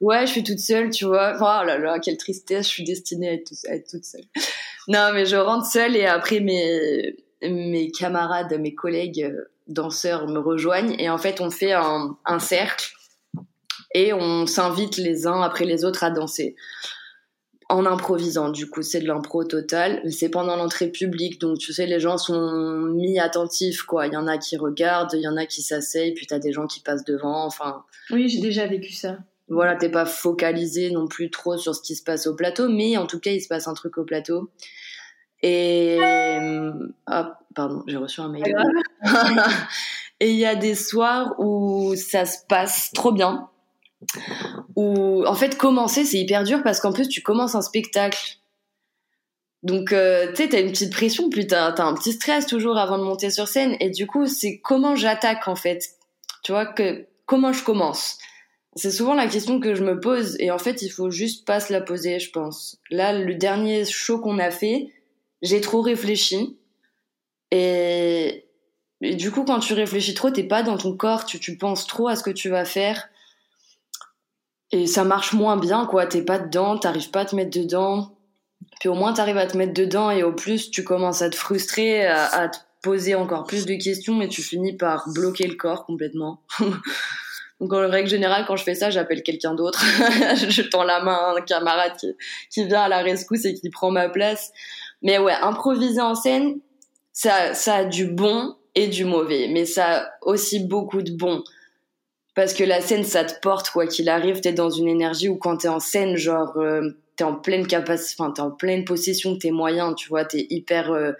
[0.00, 1.34] Ouais, je suis toute seule, tu vois.
[1.36, 4.24] Oh là là, quelle tristesse, je suis destinée à être, toute seule.
[4.88, 10.38] Non, mais je rentre seule et après mes, mes camarades, mes collègues euh, danseurs me
[10.38, 12.90] rejoignent et en fait on fait un, un cercle
[13.94, 16.56] et on s'invite les uns après les autres à danser
[17.70, 18.50] en improvisant.
[18.50, 20.02] Du coup, c'est de l'impro total.
[20.10, 24.06] C'est pendant l'entrée publique, donc tu sais, les gens sont mis attentifs, quoi.
[24.06, 26.52] Il y en a qui regardent, il y en a qui s'asseyent, puis t'as des
[26.52, 27.44] gens qui passent devant.
[27.44, 27.84] Enfin.
[28.10, 29.18] Oui, j'ai déjà vécu ça
[29.50, 32.96] voilà, t'es pas focalisé non plus trop sur ce qui se passe au plateau, mais
[32.96, 34.48] en tout cas, il se passe un truc au plateau.
[35.42, 35.98] Et
[37.06, 38.54] ah, pardon, j'ai reçu un mail.
[40.20, 43.48] et il y a des soirs où ça se passe trop bien.
[44.76, 48.38] Où en fait commencer c'est hyper dur parce qu'en plus tu commences un spectacle.
[49.62, 52.78] Donc euh, tu sais t'as une petite pression puis t'as as un petit stress toujours
[52.78, 55.82] avant de monter sur scène et du coup c'est comment j'attaque en fait.
[56.42, 58.18] Tu vois que comment je commence.
[58.76, 61.58] C'est souvent la question que je me pose et en fait il faut juste pas
[61.58, 62.78] se la poser je pense.
[62.90, 64.92] Là le dernier show qu'on a fait,
[65.42, 66.56] j'ai trop réfléchi
[67.50, 68.46] et...
[69.00, 72.06] du coup quand tu réfléchis trop t'es pas dans ton corps, tu, tu penses trop
[72.06, 73.08] à ce que tu vas faire
[74.70, 78.16] et ça marche moins bien quoi, t'es pas dedans, t'arrives pas à te mettre dedans.
[78.78, 81.34] Puis au moins t'arrives à te mettre dedans et au plus tu commences à te
[81.34, 85.56] frustrer, à, à te poser encore plus de questions et tu finis par bloquer le
[85.56, 86.42] corps complètement.
[87.60, 89.84] Donc en règle générale, quand je fais ça, j'appelle quelqu'un d'autre.
[90.48, 91.92] je tends la main à un camarade
[92.50, 94.50] qui, vient à la rescousse et qui prend ma place.
[95.02, 96.60] Mais ouais, improviser en scène,
[97.12, 101.42] ça, ça a du bon et du mauvais, mais ça a aussi beaucoup de bon.
[102.34, 105.36] Parce que la scène, ça te porte, quoi qu'il arrive, t'es dans une énergie où
[105.36, 109.32] quand t'es en scène, genre, euh, t'es en pleine capacité, enfin, t'es en pleine possession
[109.32, 110.92] de tes moyens, tu vois, t'es hyper...
[110.92, 111.12] Euh,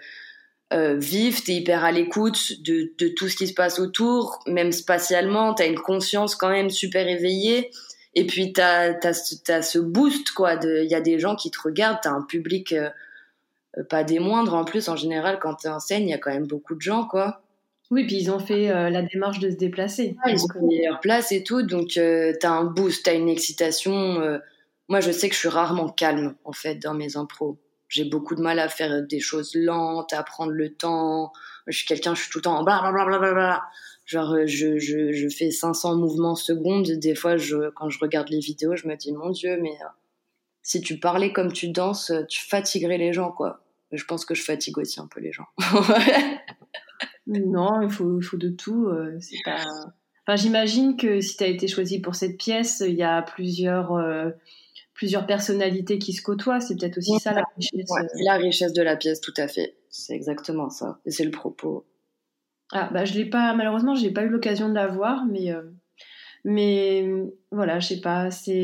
[0.71, 4.71] euh, vif, t'es hyper à l'écoute de, de, tout ce qui se passe autour, même
[4.71, 7.71] spatialement, t'as une conscience quand même super éveillée.
[8.13, 10.55] Et puis t'as as, ce boost quoi.
[10.63, 12.89] Il y a des gens qui te regardent, t'as un public euh,
[13.89, 14.89] pas des moindres en plus.
[14.89, 17.41] En général, quand t'es en scène, il y a quand même beaucoup de gens quoi.
[17.89, 20.15] Oui, puis ils ont fait la démarche de se déplacer.
[20.25, 23.27] ils ont mis leur place et tout, donc tu as un boost, tu as une
[23.27, 24.39] excitation.
[24.87, 27.57] moi, je sais que je suis rarement calme, en fait, dans mes impros.
[27.91, 31.33] J'ai beaucoup de mal à faire des choses lentes, à prendre le temps.
[31.67, 33.63] Je suis quelqu'un, je suis tout le temps en blablabla.
[34.05, 36.89] Genre, euh, je, je, je, fais 500 mouvements secondes.
[36.89, 39.87] Des fois, je, quand je regarde les vidéos, je me dis, mon Dieu, mais euh,
[40.63, 43.61] si tu parlais comme tu danses, tu fatiguerais les gens, quoi.
[43.91, 45.47] Je pense que je fatigue aussi un peu les gens.
[47.27, 48.87] non, il faut, il faut de tout.
[48.87, 49.65] Euh, c'est pas...
[50.25, 53.91] enfin, J'imagine que si tu as été choisi pour cette pièce, il y a plusieurs,
[55.01, 56.59] plusieurs personnalités qui se côtoient.
[56.59, 57.89] C'est peut-être aussi ça la richesse.
[58.23, 59.75] la richesse de la pièce, tout à fait.
[59.89, 60.99] C'est exactement ça.
[61.07, 61.87] Et c'est le propos.
[62.71, 65.63] Ah, bah, je l'ai pas, malheureusement, j'ai pas eu l'occasion de la voir, mais, euh,
[66.45, 67.09] mais
[67.49, 68.63] voilà, je sais pas, c'est.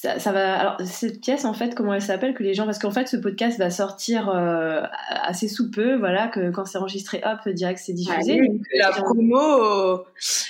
[0.00, 0.58] Ça, ça, va.
[0.58, 2.64] Alors, cette pièce, en fait, comment elle s'appelle Que les gens.
[2.64, 6.78] Parce qu'en fait, ce podcast va sortir euh, assez sous peu, voilà, que quand c'est
[6.78, 8.40] enregistré, hop, direct, c'est diffusé.
[8.78, 10.04] la promo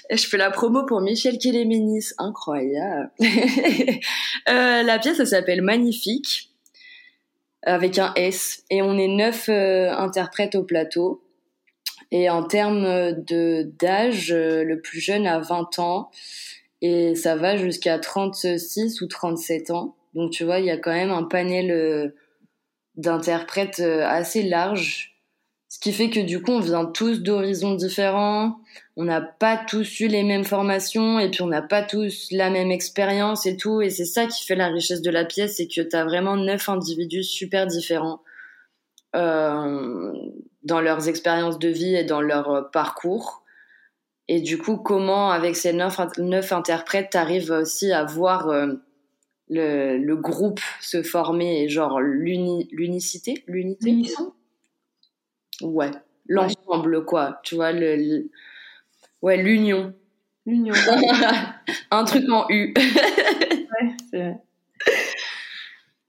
[0.08, 6.52] Je fais la promo pour Michel Kéléménis, incroyable euh, La pièce, elle s'appelle Magnifique,
[7.64, 11.24] avec un S, et on est neuf interprètes au plateau.
[12.12, 16.10] Et en termes d'âge, euh, le plus jeune a 20 ans
[16.82, 19.96] et ça va jusqu'à 36 ou 37 ans.
[20.14, 22.08] Donc tu vois, il y a quand même un panel euh,
[22.96, 25.10] d'interprètes euh, assez large,
[25.70, 28.58] ce qui fait que du coup, on vient tous d'horizons différents,
[28.96, 32.50] on n'a pas tous eu les mêmes formations et puis on n'a pas tous la
[32.50, 33.80] même expérience et tout.
[33.80, 36.36] Et c'est ça qui fait la richesse de la pièce, c'est que tu as vraiment
[36.36, 38.20] neuf individus super différents
[39.14, 40.12] euh,
[40.64, 43.44] dans leurs expériences de vie et dans leur euh, parcours.
[44.32, 48.74] Et du coup, comment, avec ces neuf, neuf interprètes, t'arrives aussi à voir euh,
[49.48, 53.42] le, le, groupe se former et genre l'unicité?
[53.48, 54.06] L'unité?
[55.62, 55.90] Ouais,
[56.28, 57.40] l'ensemble, quoi.
[57.42, 58.30] Tu vois, le,
[59.20, 59.94] ouais, l'union.
[60.46, 60.74] L'union.
[61.90, 62.72] Un truc en U.
[62.78, 64.36] ouais, c'est vrai.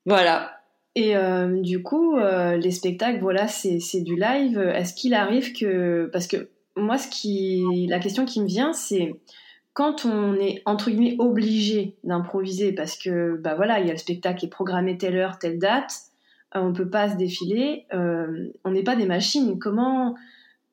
[0.05, 0.61] Voilà.
[0.93, 4.59] Et euh, du coup, euh, les spectacles, voilà, c'est du live.
[4.59, 6.07] Est-ce qu'il arrive que...
[6.13, 7.87] Parce que moi, ce qui...
[7.87, 9.15] la question qui me vient, c'est
[9.73, 13.99] quand on est, entre guillemets, obligé d'improviser, parce que, bah voilà, il y a le
[13.99, 15.93] spectacle qui est programmé telle heure, telle date,
[16.55, 19.59] euh, on peut pas se défiler, on n'est pas des machines.
[19.59, 20.15] Comment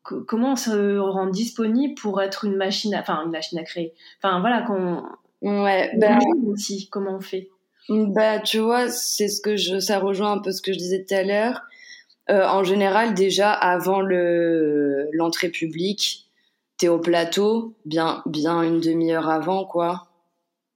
[0.03, 3.93] comment on se rend disponible pour être une machine, à, enfin une machine à créer?
[4.23, 5.03] Enfin voilà, qu'on
[5.43, 6.19] ouais, ben...
[6.47, 7.51] aussi, comment on fait
[7.91, 11.07] bah, tu vois, c'est ce que je, ça rejoint un peu ce que je disais
[11.09, 11.63] tout à l'heure.
[12.31, 16.31] Euh, en général, déjà avant le l'entrée publique,
[16.77, 20.09] t'es au plateau, bien bien une demi-heure avant, quoi.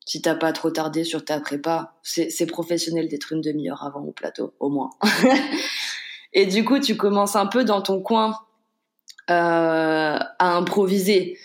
[0.04, 4.12] Si t'as pas trop tardé sur ta prépa, c'est professionnel d'être une demi-heure avant au
[4.12, 4.90] plateau, au moins.
[6.32, 8.36] Et du coup, tu commences un peu dans ton coin
[9.30, 11.38] euh, à improviser,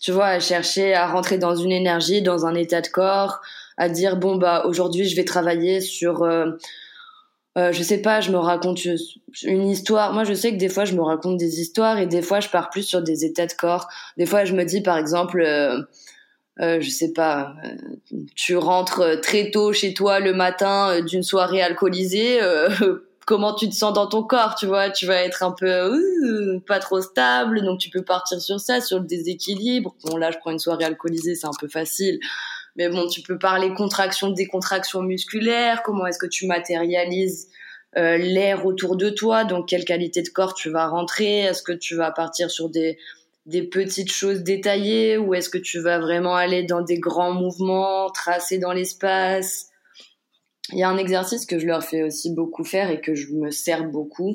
[0.00, 3.40] tu vois, à chercher à rentrer dans une énergie, dans un état de corps
[3.76, 6.52] à dire bon bah aujourd'hui je vais travailler sur euh,
[7.56, 8.80] euh, je sais pas, je me raconte
[9.44, 10.12] une histoire.
[10.12, 12.48] Moi, je sais que des fois, je me raconte des histoires et des fois, je
[12.48, 13.88] pars plus sur des états de corps.
[14.16, 15.80] Des fois, je me dis, par exemple, euh,
[16.60, 21.62] euh je sais pas, euh, tu rentres très tôt chez toi le matin d'une soirée
[21.62, 22.40] alcoolisée.
[23.26, 24.90] comment tu te sens dans ton corps, tu vois?
[24.90, 28.98] Tu vas être un peu pas trop stable, donc tu peux partir sur ça, sur
[28.98, 29.94] le déséquilibre.
[30.04, 32.18] Bon, là, je prends une soirée alcoolisée, c'est un peu facile.
[32.76, 37.48] Mais bon, tu peux parler contraction, décontraction musculaire, comment est-ce que tu matérialises
[37.96, 41.72] euh, l'air autour de toi, donc quelle qualité de corps tu vas rentrer, est-ce que
[41.72, 42.98] tu vas partir sur des,
[43.46, 48.10] des petites choses détaillées ou est-ce que tu vas vraiment aller dans des grands mouvements
[48.10, 49.68] tracés dans l'espace?
[50.72, 53.32] Il y a un exercice que je leur fais aussi beaucoup faire et que je
[53.32, 54.34] me sers beaucoup,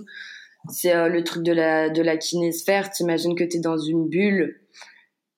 [0.70, 2.92] c'est euh, le truc de la, de la kinésphère.
[2.92, 4.62] T'imagines que tu es dans une bulle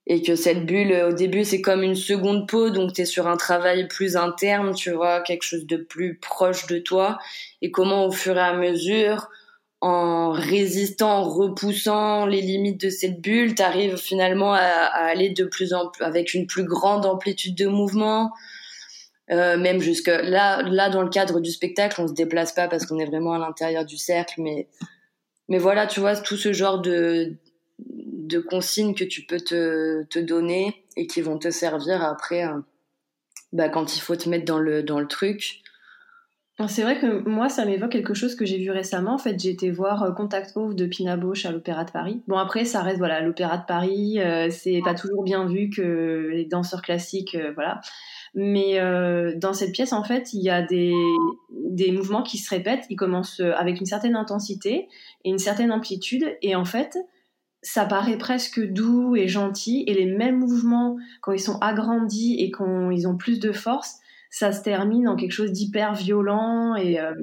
[0.07, 3.27] et que cette bulle au début c'est comme une seconde peau donc tu es sur
[3.27, 7.19] un travail plus interne tu vois quelque chose de plus proche de toi.
[7.61, 9.29] Et comment au fur et à mesure
[9.79, 15.45] en résistant en repoussant les limites de cette bulle tu arrives finalement à, aller de
[15.45, 18.31] plus en plus avec une plus grande amplitude de mouvement.
[19.29, 22.85] Euh, même jusque là là dans le cadre du spectacle on se déplace pas parce
[22.85, 24.67] qu'on est vraiment à l'intérieur du cercle mais
[25.47, 27.37] mais voilà tu vois tout ce genre de
[28.32, 32.60] de consignes que tu peux te, te, donner et qui vont te servir après euh,
[33.54, 35.62] bah, quand il faut te mettre dans le, dans le truc.
[36.67, 39.15] C'est vrai que moi, ça m'évoque quelque chose que j'ai vu récemment.
[39.15, 42.22] En fait, j'ai été voir euh, Contact Off de Pina Bausch à l'Opéra de Paris.
[42.28, 46.30] Bon, après, ça reste, voilà, l'Opéra de Paris, euh, c'est pas toujours bien vu que
[46.32, 47.82] les danseurs classiques, voilà.
[48.36, 48.80] Mais
[49.36, 50.94] dans cette pièce, en fait, il y a des,
[51.50, 52.86] des mouvements qui se répètent.
[52.89, 54.88] Ils commencent avec une certaine intensité
[55.26, 56.38] et une certaine amplitude.
[56.41, 56.98] Et en fait,
[57.63, 62.52] ça paraît presque doux et gentil, et les mêmes mouvements, quand ils sont agrandis et
[62.52, 63.97] quand ils ont plus de force,
[64.32, 67.13] ça se termine en quelque chose d'hyper violent et euh,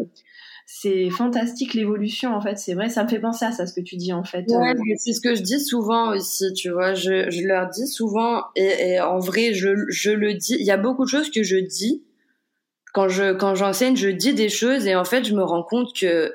[0.67, 2.59] c'est fantastique l'évolution en fait.
[2.59, 4.45] C'est vrai ça me fait penser à ça ce que tu dis en fait.
[4.49, 4.95] Ouais, euh.
[4.99, 6.93] c'est ce que je dis souvent aussi tu vois.
[6.93, 10.77] Je, leur dis souvent et, et, en vrai je, je le dis il y a
[10.77, 12.05] beaucoup de choses que je dis.
[12.93, 15.99] Quand je quand j'enseigne je dis des choses et en fait je me rends compte
[15.99, 16.35] que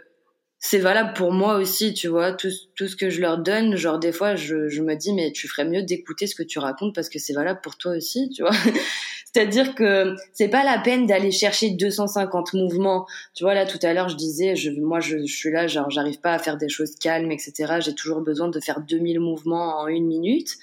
[0.65, 2.47] c'est valable pour moi aussi, tu vois, tout,
[2.78, 5.49] tout ce que je leur donne, genre des fois je, je me dis mais tu
[5.49, 8.43] ferais mieux d'écouter ce que tu racontes parce que c'est valable pour toi aussi, tu
[8.43, 8.54] vois.
[9.34, 13.06] C'est-à-dire que c'est pas la peine d'aller chercher 250 mouvements.
[13.34, 15.89] Tu vois là tout à l'heure je disais je, moi je, je suis là genre
[15.89, 17.80] j'arrive pas à faire des choses calmes etc.
[17.82, 20.56] J'ai toujours besoin de faire 2000 mouvements en une minute.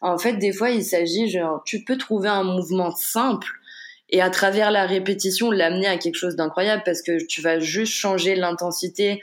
[0.00, 3.46] En fait des fois il s'agit genre tu peux trouver un mouvement simple
[4.10, 7.92] et à travers la répétition l'amener à quelque chose d'incroyable parce que tu vas juste
[7.92, 9.20] changer l'intensité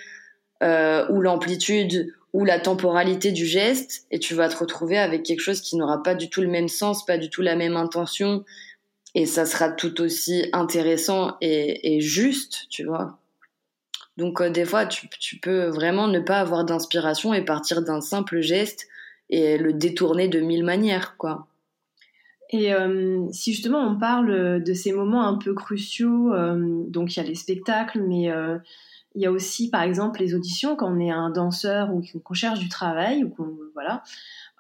[0.62, 5.42] euh, ou l'amplitude ou la temporalité du geste et tu vas te retrouver avec quelque
[5.42, 8.44] chose qui n'aura pas du tout le même sens, pas du tout la même intention
[9.16, 13.20] et ça sera tout aussi intéressant et, et juste, tu vois.
[14.18, 18.02] Donc euh, des fois, tu, tu, peux vraiment ne pas avoir d'inspiration et partir d'un
[18.02, 18.88] simple geste
[19.30, 21.48] et le détourner de mille manières, quoi.
[22.54, 27.20] Et euh, si justement on parle de ces moments un peu cruciaux, euh, donc il
[27.20, 28.60] y a les spectacles, mais euh,
[29.16, 32.34] il y a aussi, par exemple, les auditions quand on est un danseur ou qu'on
[32.36, 34.04] cherche du travail ou qu'on voilà,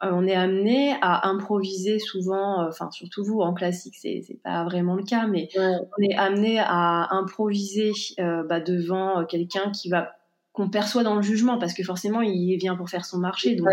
[0.04, 2.62] euh, on est amené à improviser souvent.
[2.62, 6.16] Euh, enfin, surtout vous en classique, c'est c'est pas vraiment le cas, mais on est
[6.16, 10.14] amené à improviser euh, bah, devant quelqu'un qui va
[10.52, 13.70] qu'on perçoit dans le jugement parce que forcément il vient pour faire son marché, donc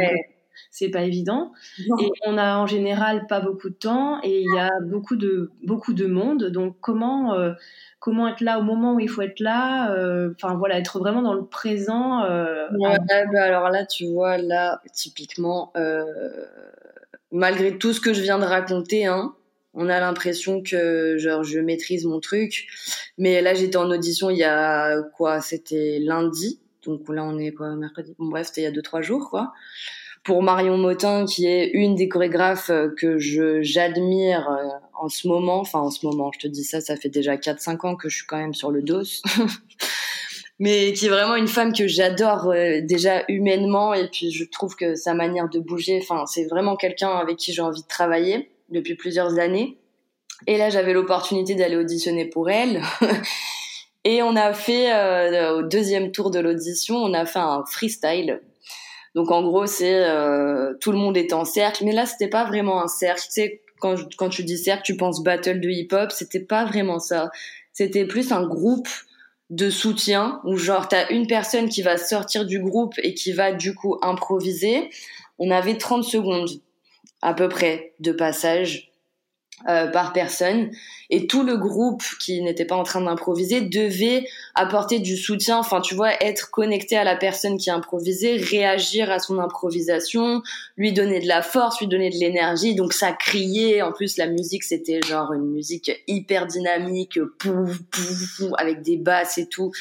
[0.71, 1.53] c'est pas évident.
[1.79, 5.51] Et on a en général pas beaucoup de temps et il y a beaucoup de
[5.63, 6.47] beaucoup de monde.
[6.47, 7.35] Donc comment
[8.01, 11.23] comment être là au moment où il faut être là, euh, enfin voilà, être vraiment
[11.23, 12.25] dans le présent.
[12.25, 12.97] Euh, bah,
[13.43, 16.05] alors là, tu vois, là, typiquement, euh,
[17.31, 19.35] malgré tout ce que je viens de raconter, hein,
[19.75, 22.67] on a l'impression que genre je maîtrise mon truc,
[23.19, 27.53] mais là j'étais en audition il y a quoi, c'était lundi, donc là on est
[27.53, 29.53] quoi mercredi, bon bref c'était il y a deux trois jours quoi
[30.23, 35.27] pour Marion Motin, qui est une des chorégraphes euh, que je j'admire euh, en ce
[35.27, 35.61] moment.
[35.61, 38.17] Enfin, en ce moment, je te dis ça, ça fait déjà 4-5 ans que je
[38.17, 39.03] suis quand même sur le dos.
[40.59, 43.95] Mais qui est vraiment une femme que j'adore euh, déjà humainement.
[43.95, 47.55] Et puis, je trouve que sa manière de bouger, enfin, c'est vraiment quelqu'un avec qui
[47.55, 49.79] j'ai envie de travailler depuis plusieurs années.
[50.47, 52.83] Et là, j'avais l'opportunité d'aller auditionner pour elle.
[54.05, 54.91] Et on a fait,
[55.51, 58.41] au deuxième tour de l'audition, on a fait un freestyle
[59.15, 62.45] donc en gros, c'est euh, tout le monde est en cercle, mais là c'était pas
[62.45, 63.23] vraiment un cercle.
[63.23, 66.99] Tu sais, quand quand tu dis cercle, tu penses battle de hip-hop, c'était pas vraiment
[66.99, 67.31] ça.
[67.73, 68.89] C'était plus un groupe
[69.51, 73.53] de soutien où genre t'as une personne qui va sortir du groupe et qui va
[73.53, 74.91] du coup improviser.
[75.39, 76.51] On avait 30 secondes
[77.21, 78.90] à peu près de passage
[79.69, 80.71] euh, par personne.
[81.11, 85.83] Et tout le groupe qui n'était pas en train d'improviser devait apporter du soutien enfin
[85.83, 90.41] tu vois être connecté à la personne qui improvisait réagir à son improvisation
[90.77, 92.75] lui donner de la force lui donner de l'énergie.
[92.75, 93.83] Donc ça criait.
[93.83, 99.37] En plus la musique c'était genre une musique hyper dynamique pouf pouf, avec des basses
[99.37, 99.73] et tout.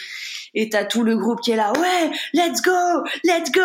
[0.55, 3.61] Et t'as tout le groupe qui est là ouais let's go let's go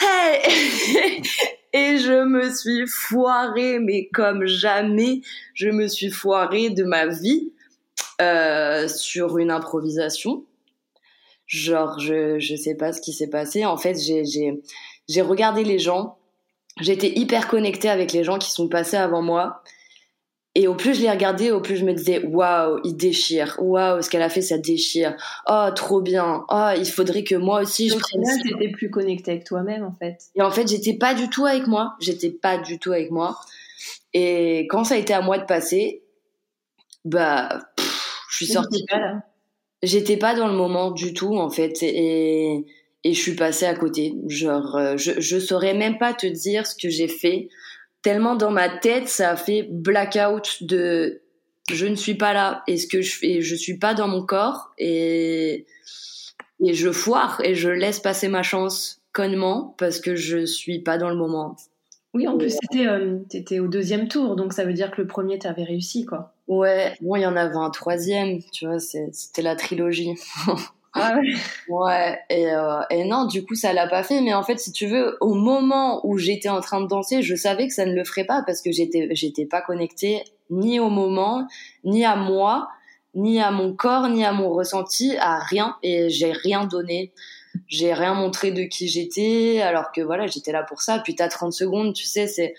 [0.00, 1.22] hey
[1.76, 5.20] et je me suis foirée, mais comme jamais,
[5.52, 7.52] je me suis foirée de ma vie
[8.22, 10.46] euh, sur une improvisation.
[11.46, 13.66] Genre, je je sais pas ce qui s'est passé.
[13.66, 16.16] En fait, j'ai regardé les gens.
[16.80, 19.62] J'étais hyper connectée avec les gens qui sont passés avant moi.
[20.58, 23.56] Et au plus je les regardais, au plus je me disais waouh, il déchire.
[23.58, 25.14] Waouh, ce qu'elle a fait, ça déchire.
[25.46, 26.46] Oh, trop bien.
[26.48, 28.22] Oh, il faudrait que moi aussi je prenne.
[28.42, 30.16] Tu étais plus connecté avec toi-même en fait.
[30.34, 31.94] Et en fait, j'étais pas du tout avec moi.
[32.00, 33.38] J'étais pas du tout avec moi.
[34.14, 36.02] Et quand ça a été à moi de passer,
[37.04, 37.60] bah,
[38.30, 38.82] je suis sortie.
[39.82, 42.64] J'étais pas dans le moment du tout en fait, et
[43.04, 44.14] et je suis passée à côté.
[44.26, 47.50] Genre, euh, je je saurais même pas te dire ce que j'ai fait
[48.06, 51.22] tellement dans ma tête, ça a fait blackout de
[51.68, 52.62] je ne suis pas là.
[52.68, 55.66] et ce que je fais Je suis pas dans mon corps et
[56.64, 60.98] et je foire et je laisse passer ma chance connement parce que je suis pas
[60.98, 61.56] dans le moment.
[62.14, 65.08] Oui, en plus c'était euh, t'étais au deuxième tour, donc ça veut dire que le
[65.08, 66.32] premier t'avais réussi quoi.
[66.46, 70.14] Ouais, bon il y en avait un troisième, tu vois, c'était la trilogie.
[70.96, 71.34] Ah ouais.
[71.68, 72.18] ouais.
[72.30, 74.20] Et, euh, et non, du coup, ça l'a pas fait.
[74.20, 77.34] Mais en fait, si tu veux, au moment où j'étais en train de danser, je
[77.34, 80.88] savais que ça ne le ferait pas parce que j'étais, j'étais pas connectée ni au
[80.88, 81.46] moment,
[81.84, 82.68] ni à moi,
[83.14, 85.76] ni à mon corps, ni à mon ressenti, à rien.
[85.82, 87.12] Et j'ai rien donné.
[87.68, 90.98] j'ai rien montré de qui j'étais, alors que voilà, j'étais là pour ça.
[91.00, 92.54] Puis t'as 30 secondes, tu sais, c'est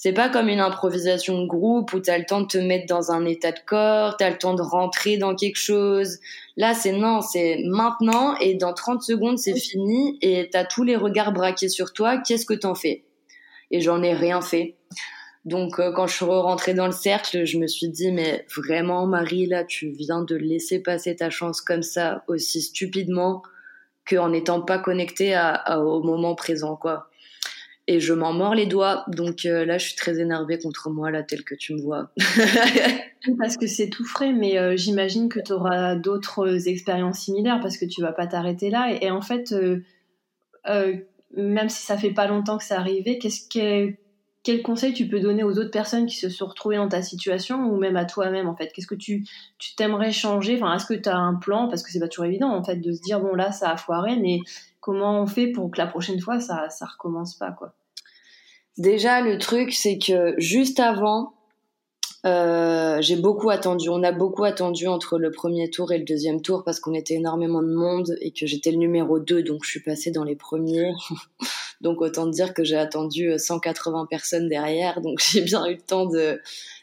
[0.00, 3.10] c'est pas comme une improvisation de groupe où t'as le temps de te mettre dans
[3.10, 6.18] un état de corps, t'as le temps de rentrer dans quelque chose.
[6.58, 10.96] Là, c'est non, c'est maintenant et dans 30 secondes, c'est fini et t'as tous les
[10.96, 12.18] regards braqués sur toi.
[12.18, 13.04] Qu'est-ce que t'en fais?
[13.70, 14.74] Et j'en ai rien fait.
[15.44, 19.06] Donc, euh, quand je suis rentrée dans le cercle, je me suis dit, mais vraiment,
[19.06, 23.44] Marie, là, tu viens de laisser passer ta chance comme ça, aussi stupidement,
[24.04, 27.08] qu'en n'étant pas connectée à, au moment présent, quoi
[27.88, 29.04] et je m'en mords les doigts.
[29.08, 32.10] Donc euh, là, je suis très énervée contre moi, là, tel que tu me vois.
[33.38, 37.78] parce que c'est tout frais, mais euh, j'imagine que tu auras d'autres expériences similaires parce
[37.78, 38.92] que tu vas pas t'arrêter là.
[39.00, 40.96] Et, en fait, euh,
[41.34, 43.94] même si ça fait pas longtemps que c'est arrivé, qu'est-ce que
[44.44, 47.70] quel conseil tu peux donner aux autres personnes qui se sont retrouvées dans ta situation
[47.70, 48.70] ou même à toi-même en fait?
[48.72, 49.26] Qu'est-ce que tu
[49.58, 50.56] tu t'aimerais changer?
[50.56, 51.68] Enfin, est-ce que tu as un plan?
[51.68, 53.76] Parce que c'est pas toujours évident en fait de se dire bon là ça a
[53.76, 54.40] foiré, mais
[54.80, 57.74] comment on fait pour que la prochaine fois ça ça recommence pas quoi?
[58.78, 61.34] Déjà le truc c'est que juste avant
[62.26, 63.88] euh, j'ai beaucoup attendu.
[63.88, 67.14] On a beaucoup attendu entre le premier tour et le deuxième tour parce qu'on était
[67.14, 70.34] énormément de monde et que j'étais le numéro 2, donc je suis passée dans les
[70.34, 70.92] premiers.
[71.80, 76.06] donc autant dire que j'ai attendu 180 personnes derrière, donc j'ai bien eu le temps
[76.06, 76.40] de,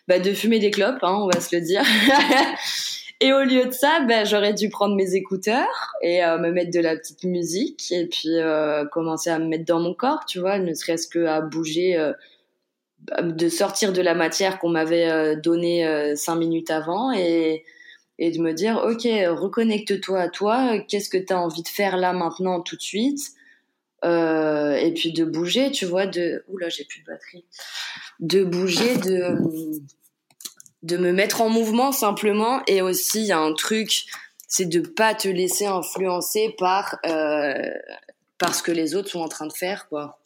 [0.07, 1.83] bah, fumer des clopes, hein, on va se le dire.
[3.25, 6.71] et au lieu de ça, bah, j'aurais dû prendre mes écouteurs et euh, me mettre
[6.71, 10.39] de la petite musique et puis euh, commencer à me mettre dans mon corps, tu
[10.39, 12.13] vois, ne serait-ce que à bouger
[13.21, 17.63] de sortir de la matière qu'on m'avait euh, donnée euh, cinq minutes avant et,
[18.19, 19.03] de me dire, ok,
[19.37, 23.33] reconnecte-toi à toi, qu'est-ce que tu as envie de faire là maintenant tout de suite?
[24.05, 26.45] Euh, et puis de bouger, tu vois, de...
[26.47, 27.43] Oula, j'ai plus de batterie.
[28.21, 29.37] De bouger, de,
[30.85, 32.61] de me mettre en mouvement simplement.
[32.67, 34.05] Et aussi, il y a un truc,
[34.47, 37.53] c'est de pas te laisser influencer par, euh,
[38.37, 40.19] par ce que les autres sont en train de faire, quoi.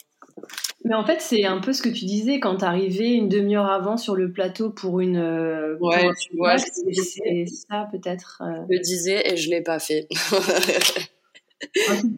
[0.86, 3.98] Mais en fait, c'est un peu ce que tu disais quand t'arrivais une demi-heure avant
[3.98, 5.18] sur le plateau pour une.
[5.18, 8.42] Euh, ouais, tu vois, c'est ça peut-être.
[8.42, 8.64] Euh...
[8.70, 10.08] Je le disais et je l'ai pas fait.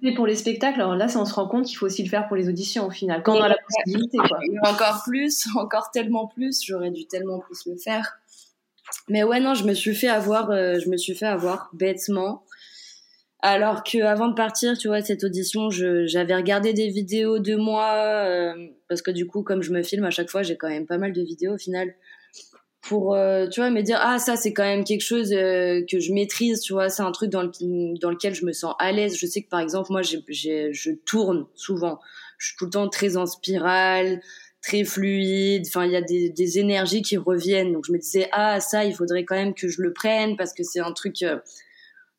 [0.04, 2.28] c'est pour les spectacles, alors là, on se rend compte qu'il faut aussi le faire
[2.28, 4.18] pour les auditions au final, quand on a la possibilité.
[4.18, 4.40] Quoi.
[4.70, 8.21] Encore plus, encore tellement plus, j'aurais dû tellement plus le faire.
[9.08, 12.44] Mais ouais, non, je me suis fait avoir, euh, je me suis fait avoir bêtement.
[13.44, 17.92] Alors que avant de partir, tu vois, cette audition, j'avais regardé des vidéos de moi
[17.96, 18.54] euh,
[18.88, 21.00] parce que du coup, comme je me filme à chaque fois, j'ai quand même pas
[21.00, 21.96] mal de vidéos au final
[22.82, 26.14] pour, euh, tu vois, me dire ah ça c'est quand même quelque chose que je
[26.14, 29.18] maîtrise, tu vois, c'est un truc dans, le, dans lequel je me sens à l'aise.
[29.18, 32.00] Je sais que par exemple moi, je tourne souvent,
[32.38, 34.22] je suis tout le temps très en spirale,
[34.62, 35.66] très fluide.
[35.68, 37.74] Enfin, il y a des, des énergies qui reviennent.
[37.74, 40.54] Donc je me disais ah ça, il faudrait quand même que je le prenne parce
[40.54, 41.24] que c'est un truc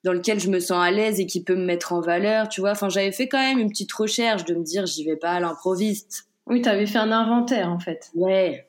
[0.05, 2.61] dans lequel je me sens à l'aise et qui peut me mettre en valeur, tu
[2.61, 2.73] vois.
[2.73, 5.41] Enfin, j'avais fait quand même une petite recherche de me dire j'y vais pas à
[5.41, 6.27] l'improviste.
[6.47, 8.11] Oui, tu avais fait un inventaire en fait.
[8.15, 8.67] Ouais.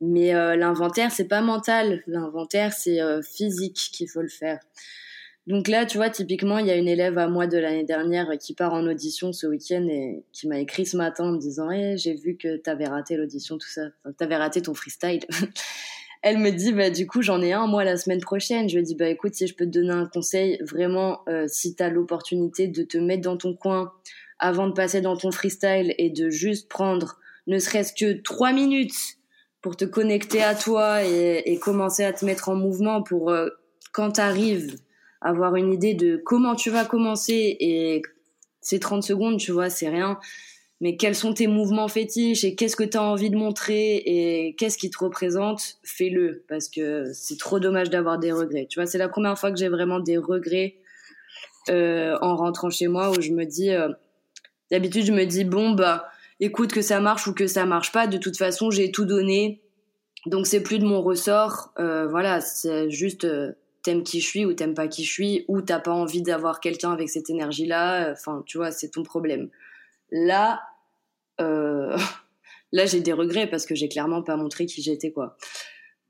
[0.00, 2.02] Mais euh, l'inventaire, c'est pas mental.
[2.06, 4.58] L'inventaire, c'est euh, physique qu'il faut le faire.
[5.46, 8.30] Donc là, tu vois, typiquement, il y a une élève à moi de l'année dernière
[8.40, 11.70] qui part en audition ce week-end et qui m'a écrit ce matin en me disant
[11.70, 13.82] hey, j'ai vu que t'avais raté l'audition, tout ça.
[14.16, 15.20] T'avais raté ton freestyle.
[16.24, 18.66] elle me dit bah du coup j'en ai un moi la semaine prochaine.
[18.70, 21.76] Je lui dis bah écoute si je peux te donner un conseil vraiment euh, si
[21.76, 23.92] tu as l'opportunité de te mettre dans ton coin
[24.38, 29.18] avant de passer dans ton freestyle et de juste prendre ne serait-ce que trois minutes
[29.60, 33.48] pour te connecter à toi et, commencer à te mettre en mouvement pour euh,
[33.92, 34.76] quand tu arrives
[35.24, 38.02] avoir une idée de comment tu vas commencer et
[38.60, 40.18] ces 30 secondes tu vois c'est rien
[40.80, 44.54] mais quels sont tes mouvements fétiches et qu'est-ce que tu as envie de montrer et
[44.58, 48.66] qu'est-ce qui te représente, fais-le parce que c'est trop dommage d'avoir des regrets.
[48.68, 50.76] Tu vois, c'est la première fois que j'ai vraiment des regrets
[51.70, 53.88] euh, en rentrant chez moi où je me dis, euh,
[54.70, 56.06] d'habitude je me dis bon bah
[56.40, 59.62] écoute que ça marche ou que ça marche pas, de toute façon j'ai tout donné,
[60.26, 61.72] donc c'est plus de mon ressort.
[61.78, 63.26] Euh, voilà, c'est juste
[63.84, 66.58] t'aimes qui je suis ou t'aimes pas qui je suis ou t'as pas envie d'avoir
[66.58, 68.10] quelqu'un avec cette énergie là.
[68.10, 69.50] Enfin, tu vois, c'est ton problème.
[70.10, 70.62] Là,
[71.40, 71.96] euh,
[72.72, 75.36] là j'ai des regrets parce que j'ai clairement pas montré qui j'étais quoi.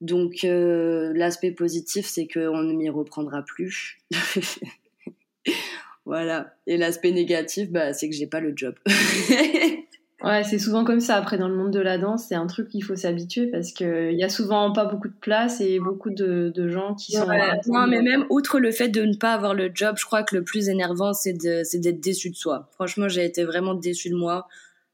[0.01, 3.99] Donc euh, l'aspect positif c'est qu'on ne m'y reprendra plus.
[6.05, 6.55] voilà.
[6.67, 8.77] Et l'aspect négatif bah c'est que j'ai pas le job.
[10.25, 11.17] Ouais, c'est souvent comme ça.
[11.17, 14.15] Après, dans le monde de la danse, c'est un truc qu'il faut s'habituer parce qu'il
[14.15, 17.27] y a souvent pas beaucoup de place et beaucoup de, gens qui sont.
[17.67, 20.35] non, mais même outre le fait de ne pas avoir le job, je crois que
[20.35, 22.69] le plus énervant, c'est d'être déçu de soi.
[22.73, 24.49] Franchement, j'ai été vraiment déçue de moi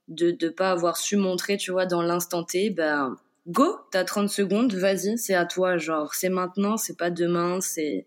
[0.09, 2.71] de ne pas avoir su montrer, tu vois, dans l'instant T.
[2.71, 3.17] Ben,
[3.47, 5.79] go, t'as 30 secondes, vas-y, c'est à toi.
[5.79, 8.07] Genre, c'est maintenant, c'est pas demain, c'est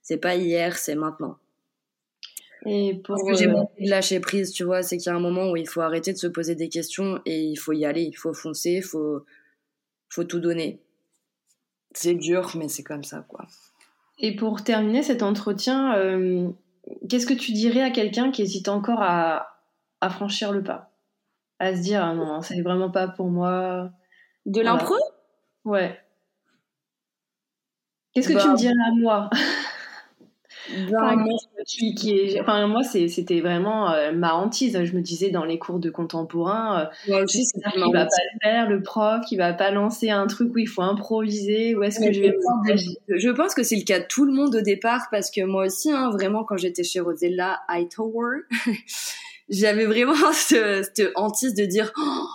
[0.00, 1.38] c'est pas hier, c'est maintenant.
[2.66, 5.16] Et pour Parce que j'ai euh, de lâcher prise, tu vois, c'est qu'il y a
[5.16, 7.84] un moment où il faut arrêter de se poser des questions et il faut y
[7.84, 9.24] aller, il faut foncer, il faut,
[10.08, 10.80] faut tout donner.
[11.94, 13.46] C'est dur, mais c'est comme ça, quoi.
[14.18, 16.48] Et pour terminer cet entretien, euh,
[17.08, 19.58] qu'est-ce que tu dirais à quelqu'un qui hésite encore à,
[20.00, 20.92] à, franchir le pas?
[21.58, 23.90] À se dire, ah non, c'est vraiment pas pour moi.
[24.46, 24.94] De l'impro?
[25.64, 25.98] Ouais.
[28.14, 29.30] Qu'est-ce que tu me bah, dirais à moi?
[30.90, 31.16] moi,
[31.66, 34.82] qui enfin, moi c'était vraiment euh, ma hantise.
[34.84, 37.60] Je me disais dans les cours de contemporain, euh, aussi, qui
[37.92, 40.82] va pas le faire, le prof, qui va pas lancer un truc où il faut
[40.82, 42.36] improviser, où est-ce que je vais
[43.08, 45.66] Je pense que c'est le cas de tout le monde au départ, parce que moi
[45.66, 48.42] aussi, hein, vraiment, quand j'étais chez Rosella Hightower,
[49.48, 51.92] j'avais vraiment cette, hantise de dire.
[51.96, 52.26] Oh,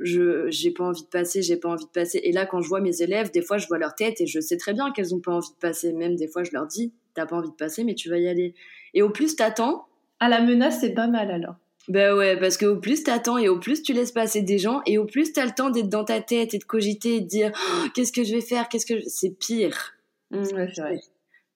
[0.00, 2.20] je j'ai pas envie de passer, j'ai pas envie de passer.
[2.24, 4.40] Et là, quand je vois mes élèves, des fois, je vois leur tête et je
[4.40, 5.92] sais très bien qu'elles ont pas envie de passer.
[5.92, 8.28] Même des fois, je leur dis, t'as pas envie de passer, mais tu vas y
[8.28, 8.54] aller.
[8.94, 9.86] Et au plus t'attends.
[10.20, 11.56] À la menace, c'est pas mal alors.
[11.88, 14.96] Ben ouais, parce qu'au plus t'attends et au plus tu laisses passer des gens et
[14.96, 17.52] au plus t'as le temps d'être dans ta tête et de cogiter et de dire
[17.54, 19.94] oh, qu'est-ce que je vais faire, qu'est-ce que c'est pire.
[20.30, 21.00] Mmh, ouais.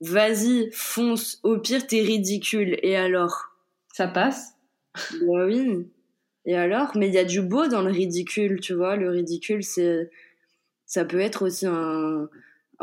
[0.01, 1.41] Vas-y, fonce.
[1.43, 2.79] Au pire, t'es ridicule.
[2.83, 3.51] Et alors?
[3.93, 4.55] Ça passe
[5.21, 5.89] Ben oui.
[6.45, 6.93] Et alors?
[6.95, 8.97] Mais il y a du beau dans le ridicule, tu vois.
[8.97, 10.11] Le ridicule, c'est,
[10.87, 12.29] ça peut être aussi un,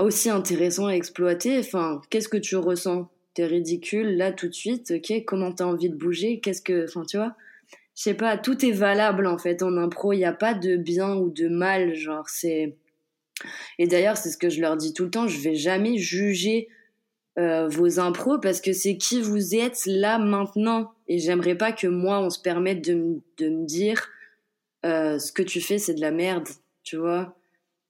[0.03, 1.59] aussi intéressant à exploiter.
[1.59, 3.09] Enfin, qu'est-ce que tu ressens?
[3.33, 4.91] T'es ridicule là tout de suite.
[4.91, 6.39] Ok, comment t'as envie de bouger?
[6.39, 7.35] Qu'est-ce que, enfin, tu vois?
[7.95, 8.37] Je sais pas.
[8.37, 10.13] Tout est valable en fait en impro.
[10.13, 11.95] Il n'y a pas de bien ou de mal.
[11.95, 12.75] Genre, c'est.
[13.79, 15.27] Et d'ailleurs, c'est ce que je leur dis tout le temps.
[15.27, 16.69] Je vais jamais juger
[17.37, 20.93] euh, vos impros parce que c'est qui vous êtes là maintenant.
[21.07, 24.09] Et j'aimerais pas que moi, on se permette de, de me dire
[24.85, 26.47] euh, ce que tu fais, c'est de la merde,
[26.83, 27.35] tu vois?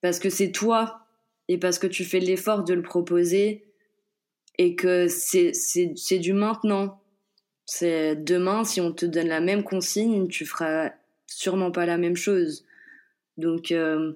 [0.02, 1.05] Parce que c'est toi
[1.48, 3.66] et parce que tu fais l'effort de le proposer
[4.58, 7.02] et que c'est, c'est, c'est du maintenant.
[7.66, 10.92] C'est demain, si on te donne la même consigne, tu feras
[11.28, 12.66] sûrement pas la même chose.
[13.38, 14.14] Donc, euh,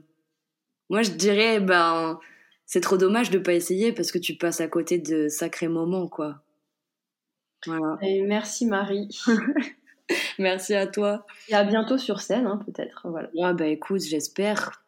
[0.90, 2.20] moi, je dirais, ben,
[2.66, 6.08] c'est trop dommage de pas essayer parce que tu passes à côté de sacrés moments,
[6.08, 6.42] quoi.
[7.66, 7.98] Voilà.
[8.02, 9.10] Et merci Marie.
[10.40, 11.26] merci à toi.
[11.50, 13.08] Et à bientôt sur scène, hein, peut-être.
[13.10, 13.30] Voilà.
[13.42, 14.84] Ah bah écoute, j'espère.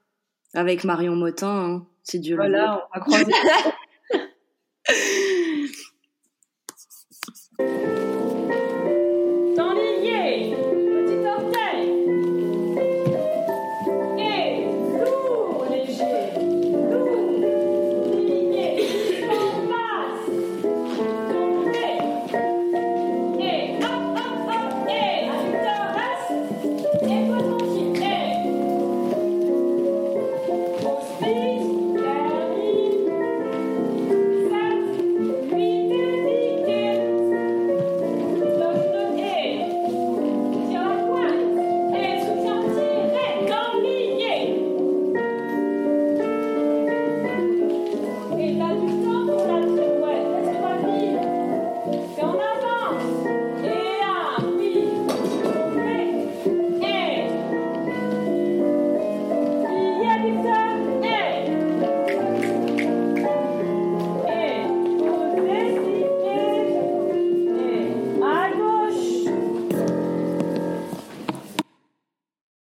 [0.53, 2.49] Avec Marion Motin, hein, si Dieu le veut.
[2.49, 3.31] Voilà, on va croiser.